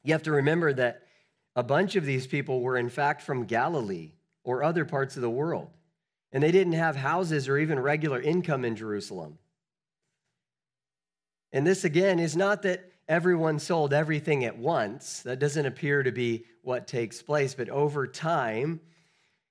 You 0.03 0.13
have 0.13 0.23
to 0.23 0.31
remember 0.31 0.73
that 0.73 1.03
a 1.55 1.63
bunch 1.63 1.95
of 1.95 2.05
these 2.05 2.27
people 2.27 2.61
were, 2.61 2.77
in 2.77 2.89
fact, 2.89 3.21
from 3.21 3.45
Galilee 3.45 4.14
or 4.45 4.63
other 4.63 4.85
parts 4.85 5.17
of 5.17 5.21
the 5.21 5.29
world, 5.29 5.69
and 6.31 6.41
they 6.41 6.51
didn't 6.51 6.73
have 6.73 6.95
houses 6.95 7.49
or 7.49 7.57
even 7.57 7.79
regular 7.79 8.21
income 8.21 8.63
in 8.63 8.77
Jerusalem. 8.77 9.37
And 11.51 11.65
this, 11.65 11.83
again, 11.83 12.19
is 12.19 12.35
not 12.35 12.61
that 12.61 12.91
everyone 13.07 13.59
sold 13.59 13.93
everything 13.93 14.45
at 14.45 14.57
once. 14.57 15.21
That 15.23 15.39
doesn't 15.39 15.65
appear 15.65 16.03
to 16.03 16.11
be 16.11 16.45
what 16.61 16.87
takes 16.87 17.21
place, 17.21 17.55
but 17.55 17.69
over 17.69 18.07
time, 18.07 18.79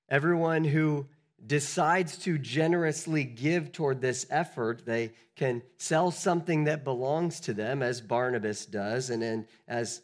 everyone 0.09 0.63
who 0.63 1.07
decides 1.45 2.17
to 2.19 2.37
generously 2.37 3.23
give 3.23 3.71
toward 3.71 4.01
this 4.01 4.25
effort, 4.29 4.85
they 4.85 5.11
can 5.35 5.61
sell 5.77 6.11
something 6.11 6.63
that 6.65 6.83
belongs 6.83 7.39
to 7.41 7.53
them, 7.53 7.81
as 7.83 8.01
Barnabas 8.01 8.65
does, 8.65 9.09
and 9.09 9.21
then 9.21 9.47
as 9.67 10.01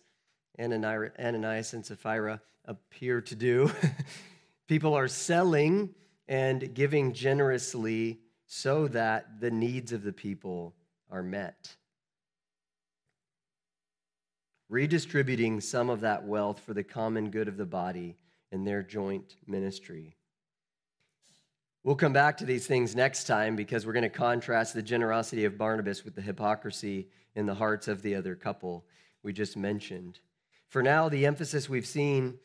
Ananias 0.59 1.73
and 1.73 1.85
Sapphira 1.85 2.41
appear 2.65 3.21
to 3.21 3.35
do. 3.35 3.71
People 4.71 4.93
are 4.93 5.09
selling 5.09 5.89
and 6.29 6.73
giving 6.73 7.11
generously 7.11 8.21
so 8.47 8.87
that 8.87 9.41
the 9.41 9.51
needs 9.51 9.91
of 9.91 10.01
the 10.01 10.13
people 10.13 10.73
are 11.09 11.21
met. 11.21 11.75
Redistributing 14.69 15.59
some 15.59 15.89
of 15.89 15.99
that 15.99 16.23
wealth 16.23 16.61
for 16.61 16.73
the 16.73 16.85
common 16.85 17.31
good 17.31 17.49
of 17.49 17.57
the 17.57 17.65
body 17.65 18.15
in 18.53 18.63
their 18.63 18.81
joint 18.81 19.35
ministry. 19.45 20.15
We'll 21.83 21.95
come 21.95 22.13
back 22.13 22.37
to 22.37 22.45
these 22.45 22.65
things 22.65 22.95
next 22.95 23.25
time 23.25 23.57
because 23.57 23.85
we're 23.85 23.91
going 23.91 24.03
to 24.03 24.09
contrast 24.09 24.73
the 24.73 24.81
generosity 24.81 25.43
of 25.43 25.57
Barnabas 25.57 26.05
with 26.05 26.15
the 26.15 26.21
hypocrisy 26.21 27.09
in 27.35 27.45
the 27.45 27.55
hearts 27.55 27.89
of 27.89 28.01
the 28.03 28.15
other 28.15 28.35
couple 28.35 28.85
we 29.21 29.33
just 29.33 29.57
mentioned. 29.57 30.21
For 30.69 30.81
now, 30.81 31.09
the 31.09 31.25
emphasis 31.25 31.67
we've 31.67 31.85
seen 31.85 32.39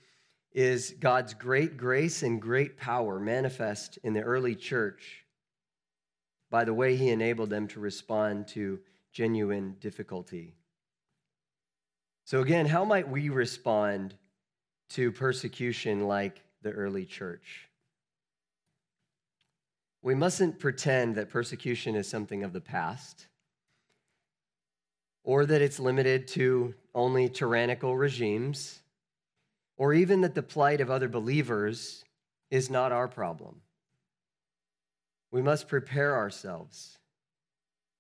is 0.56 0.94
God's 0.98 1.34
great 1.34 1.76
grace 1.76 2.22
and 2.22 2.40
great 2.40 2.78
power 2.78 3.20
manifest 3.20 3.98
in 4.02 4.14
the 4.14 4.22
early 4.22 4.54
church 4.54 5.26
by 6.50 6.64
the 6.64 6.72
way 6.72 6.96
he 6.96 7.10
enabled 7.10 7.50
them 7.50 7.68
to 7.68 7.78
respond 7.78 8.48
to 8.48 8.80
genuine 9.12 9.76
difficulty. 9.80 10.54
So, 12.24 12.40
again, 12.40 12.64
how 12.64 12.86
might 12.86 13.06
we 13.06 13.28
respond 13.28 14.14
to 14.90 15.12
persecution 15.12 16.08
like 16.08 16.42
the 16.62 16.70
early 16.70 17.04
church? 17.04 17.68
We 20.00 20.14
mustn't 20.14 20.58
pretend 20.58 21.16
that 21.16 21.28
persecution 21.28 21.96
is 21.96 22.08
something 22.08 22.44
of 22.44 22.54
the 22.54 22.62
past 22.62 23.26
or 25.22 25.44
that 25.44 25.60
it's 25.60 25.78
limited 25.78 26.28
to 26.28 26.74
only 26.94 27.28
tyrannical 27.28 27.94
regimes 27.94 28.80
or 29.76 29.92
even 29.92 30.22
that 30.22 30.34
the 30.34 30.42
plight 30.42 30.80
of 30.80 30.90
other 30.90 31.08
believers 31.08 32.04
is 32.50 32.70
not 32.70 32.92
our 32.92 33.08
problem. 33.08 33.60
We 35.30 35.42
must 35.42 35.68
prepare 35.68 36.16
ourselves. 36.16 36.98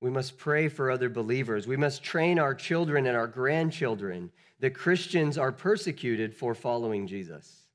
We 0.00 0.10
must 0.10 0.38
pray 0.38 0.68
for 0.68 0.90
other 0.90 1.08
believers. 1.08 1.66
We 1.66 1.76
must 1.76 2.02
train 2.02 2.38
our 2.38 2.54
children 2.54 3.06
and 3.06 3.16
our 3.16 3.26
grandchildren 3.26 4.30
that 4.60 4.74
Christians 4.74 5.36
are 5.36 5.52
persecuted 5.52 6.34
for 6.34 6.54
following 6.54 7.06
Jesus. 7.06 7.66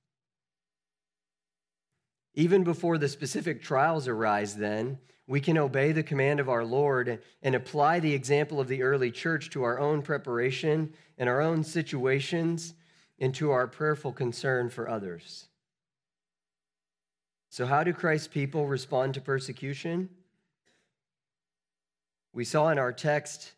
Even 2.33 2.63
before 2.63 2.97
the 2.97 3.09
specific 3.09 3.61
trials 3.61 4.07
arise, 4.07 4.55
then, 4.55 4.97
we 5.27 5.39
can 5.39 5.57
obey 5.57 5.91
the 5.91 6.03
command 6.03 6.39
of 6.39 6.49
our 6.49 6.63
Lord 6.63 7.21
and 7.43 7.55
apply 7.55 7.99
the 7.99 8.13
example 8.13 8.59
of 8.59 8.67
the 8.67 8.83
early 8.83 9.11
church 9.11 9.49
to 9.51 9.63
our 9.63 9.79
own 9.79 10.01
preparation 10.01 10.93
and 11.17 11.29
our 11.29 11.41
own 11.41 11.63
situations 11.63 12.73
and 13.21 13.33
to 13.35 13.51
our 13.51 13.67
prayerful 13.67 14.11
concern 14.11 14.69
for 14.69 14.89
others. 14.89 15.47
So, 17.49 17.65
how 17.67 17.83
do 17.83 17.93
Christ's 17.93 18.27
people 18.27 18.65
respond 18.65 19.13
to 19.13 19.21
persecution? 19.21 20.09
We 22.33 22.43
saw 22.43 22.69
in 22.69 22.79
our 22.79 22.91
text 22.91 23.51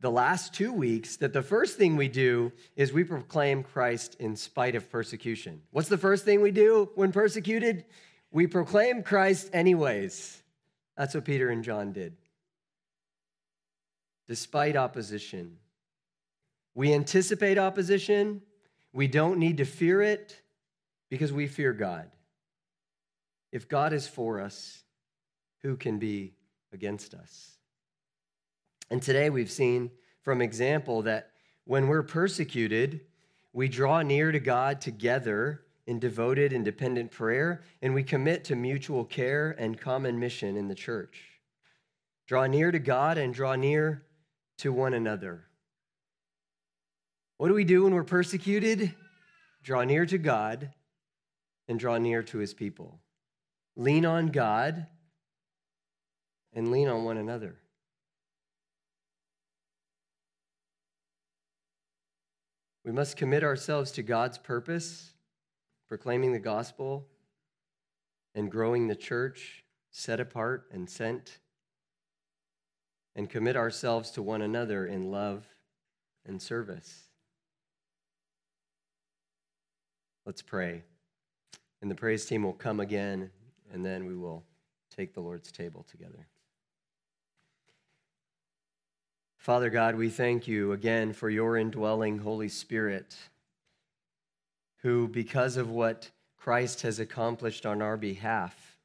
the 0.00 0.10
last 0.10 0.54
two 0.54 0.72
weeks 0.72 1.16
that 1.16 1.32
the 1.32 1.42
first 1.42 1.76
thing 1.76 1.96
we 1.96 2.08
do 2.08 2.52
is 2.76 2.92
we 2.92 3.02
proclaim 3.02 3.64
Christ 3.64 4.14
in 4.20 4.36
spite 4.36 4.76
of 4.76 4.88
persecution. 4.90 5.62
What's 5.72 5.88
the 5.88 5.98
first 5.98 6.24
thing 6.24 6.40
we 6.40 6.52
do 6.52 6.90
when 6.94 7.10
persecuted? 7.10 7.84
We 8.30 8.46
proclaim 8.46 9.02
Christ 9.02 9.50
anyways. 9.52 10.40
That's 10.96 11.14
what 11.14 11.24
Peter 11.24 11.48
and 11.48 11.64
John 11.64 11.92
did. 11.92 12.14
Despite 14.28 14.76
opposition, 14.76 15.56
we 16.74 16.92
anticipate 16.92 17.58
opposition. 17.58 18.42
We 18.98 19.06
don't 19.06 19.38
need 19.38 19.58
to 19.58 19.64
fear 19.64 20.02
it 20.02 20.42
because 21.08 21.32
we 21.32 21.46
fear 21.46 21.72
God. 21.72 22.10
If 23.52 23.68
God 23.68 23.92
is 23.92 24.08
for 24.08 24.40
us, 24.40 24.82
who 25.62 25.76
can 25.76 26.00
be 26.00 26.34
against 26.72 27.14
us? 27.14 27.58
And 28.90 29.00
today 29.00 29.30
we've 29.30 29.52
seen 29.52 29.92
from 30.22 30.42
example 30.42 31.02
that 31.02 31.30
when 31.62 31.86
we're 31.86 32.02
persecuted, 32.02 33.02
we 33.52 33.68
draw 33.68 34.02
near 34.02 34.32
to 34.32 34.40
God 34.40 34.80
together 34.80 35.62
in 35.86 36.00
devoted 36.00 36.52
and 36.52 36.64
dependent 36.64 37.12
prayer, 37.12 37.62
and 37.80 37.94
we 37.94 38.02
commit 38.02 38.42
to 38.46 38.56
mutual 38.56 39.04
care 39.04 39.54
and 39.60 39.80
common 39.80 40.18
mission 40.18 40.56
in 40.56 40.66
the 40.66 40.74
church. 40.74 41.22
Draw 42.26 42.48
near 42.48 42.72
to 42.72 42.80
God 42.80 43.16
and 43.16 43.32
draw 43.32 43.54
near 43.54 44.02
to 44.56 44.72
one 44.72 44.92
another. 44.92 45.47
What 47.38 47.48
do 47.48 47.54
we 47.54 47.64
do 47.64 47.84
when 47.84 47.94
we're 47.94 48.04
persecuted? 48.04 48.94
Draw 49.62 49.84
near 49.84 50.04
to 50.06 50.18
God 50.18 50.70
and 51.66 51.78
draw 51.78 51.96
near 51.98 52.22
to 52.24 52.38
his 52.38 52.52
people. 52.52 53.00
Lean 53.76 54.04
on 54.04 54.26
God 54.28 54.86
and 56.52 56.70
lean 56.70 56.88
on 56.88 57.04
one 57.04 57.16
another. 57.16 57.56
We 62.84 62.92
must 62.92 63.16
commit 63.16 63.44
ourselves 63.44 63.92
to 63.92 64.02
God's 64.02 64.38
purpose 64.38 65.12
proclaiming 65.88 66.32
the 66.32 66.38
gospel 66.38 67.06
and 68.34 68.50
growing 68.50 68.88
the 68.88 68.94
church 68.94 69.64
set 69.90 70.20
apart 70.20 70.68
and 70.70 70.88
sent, 70.88 71.38
and 73.16 73.28
commit 73.28 73.56
ourselves 73.56 74.10
to 74.12 74.22
one 74.22 74.42
another 74.42 74.86
in 74.86 75.10
love 75.10 75.46
and 76.26 76.40
service. 76.40 77.07
Let's 80.28 80.42
pray. 80.42 80.82
And 81.80 81.90
the 81.90 81.94
praise 81.94 82.26
team 82.26 82.42
will 82.42 82.52
come 82.52 82.80
again, 82.80 83.30
and 83.72 83.82
then 83.82 84.04
we 84.04 84.14
will 84.14 84.44
take 84.94 85.14
the 85.14 85.22
Lord's 85.22 85.50
table 85.50 85.86
together. 85.90 86.26
Father 89.38 89.70
God, 89.70 89.94
we 89.94 90.10
thank 90.10 90.46
you 90.46 90.72
again 90.72 91.14
for 91.14 91.30
your 91.30 91.56
indwelling 91.56 92.18
Holy 92.18 92.50
Spirit, 92.50 93.16
who, 94.82 95.08
because 95.08 95.56
of 95.56 95.70
what 95.70 96.10
Christ 96.36 96.82
has 96.82 97.00
accomplished 97.00 97.64
on 97.64 97.80
our 97.80 97.96
behalf, 97.96 98.76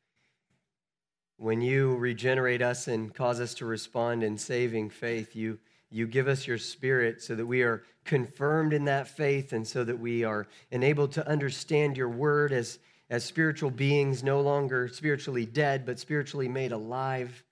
when 1.36 1.60
you 1.60 1.98
regenerate 1.98 2.62
us 2.62 2.88
and 2.88 3.14
cause 3.14 3.42
us 3.42 3.54
to 3.56 3.66
respond 3.66 4.24
in 4.24 4.38
saving 4.38 4.92
faith, 4.92 5.36
you, 5.36 5.60
you 5.94 6.08
give 6.08 6.28
us 6.28 6.48
your 6.48 6.58
spirit 6.58 7.22
so 7.22 7.36
that 7.36 7.46
we 7.46 7.62
are 7.62 7.84
confirmed 8.04 8.74
in 8.74 8.86
that 8.86 9.08
faith 9.08 9.54
and 9.54 9.68
so 9.68 9.84
that 9.84 10.00
we 10.00 10.24
are 10.24 10.48
enabled 10.72 11.12
to 11.12 11.28
understand 11.28 11.96
your 11.96 12.10
word 12.10 12.52
as, 12.52 12.80
as 13.12 13.24
spiritual 13.24 13.70
beings, 13.70 14.24
no 14.24 14.42
longer 14.42 14.88
spiritually 14.88 15.46
dead, 15.46 15.86
but 15.86 16.00
spiritually 16.00 16.48
made 16.48 16.72
alive. 16.72 17.44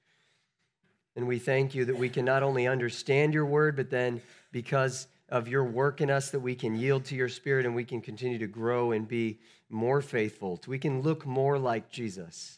And 1.15 1.27
we 1.27 1.37
thank 1.37 1.75
you 1.75 1.85
that 1.85 1.97
we 1.97 2.09
can 2.09 2.25
not 2.25 2.41
only 2.41 2.67
understand 2.67 3.35
your 3.35 3.45
word, 3.45 3.75
but 3.75 3.91
then 3.91 4.23
because 4.51 5.07
of 5.29 5.47
your 5.47 5.63
work 5.63 6.01
in 6.01 6.09
us, 6.09 6.31
that 6.31 6.39
we 6.39 6.55
can 6.55 6.75
yield 6.75 7.05
to 7.05 7.15
your 7.15 7.29
spirit 7.29 7.67
and 7.67 7.75
we 7.75 7.85
can 7.85 8.01
continue 8.01 8.39
to 8.39 8.47
grow 8.47 8.91
and 8.91 9.07
be 9.07 9.39
more 9.69 10.01
faithful. 10.01 10.59
We 10.65 10.79
can 10.79 11.03
look 11.03 11.27
more 11.27 11.59
like 11.59 11.91
Jesus. 11.91 12.57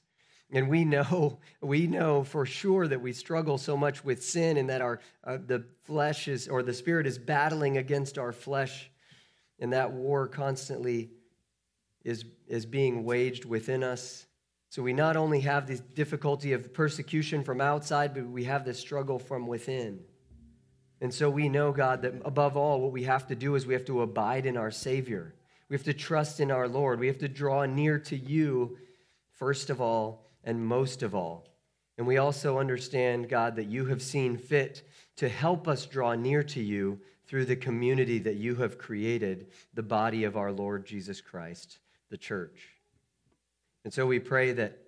And 0.54 0.70
we 0.70 0.86
know, 0.86 1.40
we 1.62 1.88
know 1.88 2.24
for 2.24 2.46
sure 2.46 2.88
that 2.88 3.02
we 3.02 3.12
struggle 3.12 3.58
so 3.58 3.76
much 3.76 4.06
with 4.06 4.24
sin 4.24 4.56
and 4.58 4.70
that 4.70 4.82
our, 4.82 5.02
uh, 5.26 5.40
the 5.46 5.66
flesh 5.84 6.28
is, 6.30 6.48
or 6.48 6.64
the 6.64 6.74
spirit 6.74 7.08
is 7.08 7.18
battling 7.18 7.78
against 7.78 8.18
our 8.18 8.32
flesh. 8.32 8.90
And 9.60 9.74
that 9.74 9.92
war 9.92 10.28
constantly 10.28 11.10
is, 12.06 12.24
is 12.48 12.66
being 12.66 13.04
waged 13.04 13.46
within 13.46 13.84
us. 13.84 14.28
So 14.70 14.82
we 14.82 14.94
not 14.94 15.16
only 15.16 15.42
have 15.42 15.68
the 15.68 15.78
difficulty 15.78 16.54
of 16.54 16.74
persecution 16.74 17.44
from 17.44 17.62
outside, 17.62 18.14
but 18.14 18.28
we 18.28 18.46
have 18.46 18.66
this 18.66 18.80
struggle 18.80 19.20
from 19.20 19.48
within. 19.48 20.00
And 21.02 21.14
so 21.14 21.30
we 21.30 21.50
know, 21.50 21.72
God, 21.72 22.02
that 22.04 22.14
above 22.26 22.58
all, 22.58 22.82
what 22.82 22.92
we 22.92 23.04
have 23.04 23.28
to 23.28 23.36
do 23.36 23.56
is 23.56 23.68
we 23.68 23.74
have 23.74 23.86
to 23.86 24.02
abide 24.02 24.46
in 24.46 24.58
our 24.58 24.72
Savior. 24.72 25.36
We 25.70 25.76
have 25.76 25.84
to 25.84 25.94
trust 25.94 26.40
in 26.40 26.50
our 26.50 26.68
Lord. 26.68 27.00
We 27.00 27.08
have 27.08 27.20
to 27.20 27.28
draw 27.28 27.66
near 27.66 28.00
to 28.00 28.16
you, 28.16 28.78
first 29.34 29.70
of 29.70 29.80
all 29.82 30.23
and 30.44 30.66
most 30.66 31.04
of 31.04 31.16
all. 31.16 31.48
And 31.98 32.08
we 32.08 32.18
also 32.18 32.58
understand, 32.58 33.30
God, 33.30 33.56
that 33.56 33.68
you 33.68 33.86
have 33.86 34.02
seen 34.02 34.38
fit 34.38 34.88
to 35.18 35.30
help 35.30 35.68
us 35.68 35.86
draw 35.86 36.16
near 36.16 36.44
to 36.44 36.62
you 36.62 37.00
through 37.26 37.46
the 37.46 37.56
community 37.56 38.20
that 38.20 38.36
you 38.36 38.56
have 38.56 38.78
created, 38.78 39.48
the 39.74 39.84
body 39.84 40.24
of 40.24 40.36
our 40.36 40.52
Lord 40.52 40.86
Jesus 40.86 41.22
Christ, 41.22 41.80
the 42.10 42.18
church. 42.18 42.70
And 43.84 43.94
so 43.94 44.06
we 44.06 44.20
pray 44.20 44.54
that 44.54 44.80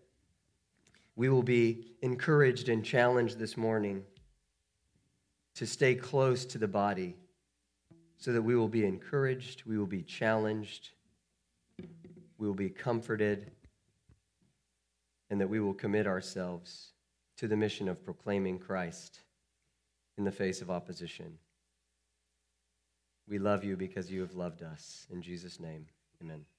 we 1.16 1.30
will 1.30 1.44
be 1.44 1.96
encouraged 2.02 2.70
and 2.70 2.84
challenged 2.84 3.40
this 3.40 3.56
morning 3.56 4.04
to 5.56 5.66
stay 5.66 5.96
close 5.96 6.46
to 6.46 6.58
the 6.58 6.68
body 6.68 7.16
so 8.18 8.34
that 8.34 8.42
we 8.42 8.56
will 8.56 8.68
be 8.68 8.86
encouraged, 8.86 9.64
we 9.66 9.78
will 9.78 9.86
be 9.86 10.02
challenged, 10.02 10.90
we 12.38 12.48
will 12.48 12.54
be 12.54 12.70
comforted, 12.70 13.52
and 15.30 15.42
that 15.42 15.50
we 15.50 15.60
will 15.60 15.74
commit 15.74 16.08
ourselves 16.08 16.94
to 17.38 17.48
the 17.48 17.58
mission 17.58 17.88
of 17.88 18.04
proclaiming 18.04 18.60
Christ 18.60 19.22
in 20.18 20.24
the 20.24 20.32
face 20.32 20.62
of 20.62 20.70
opposition. 20.72 21.38
We 23.28 23.40
love 23.40 23.64
you 23.64 23.76
because 23.76 24.12
you 24.12 24.22
have 24.22 24.36
loved 24.36 24.62
us. 24.62 25.08
In 25.12 25.22
Jesus' 25.22 25.60
name, 25.60 25.88
amen. 26.22 26.46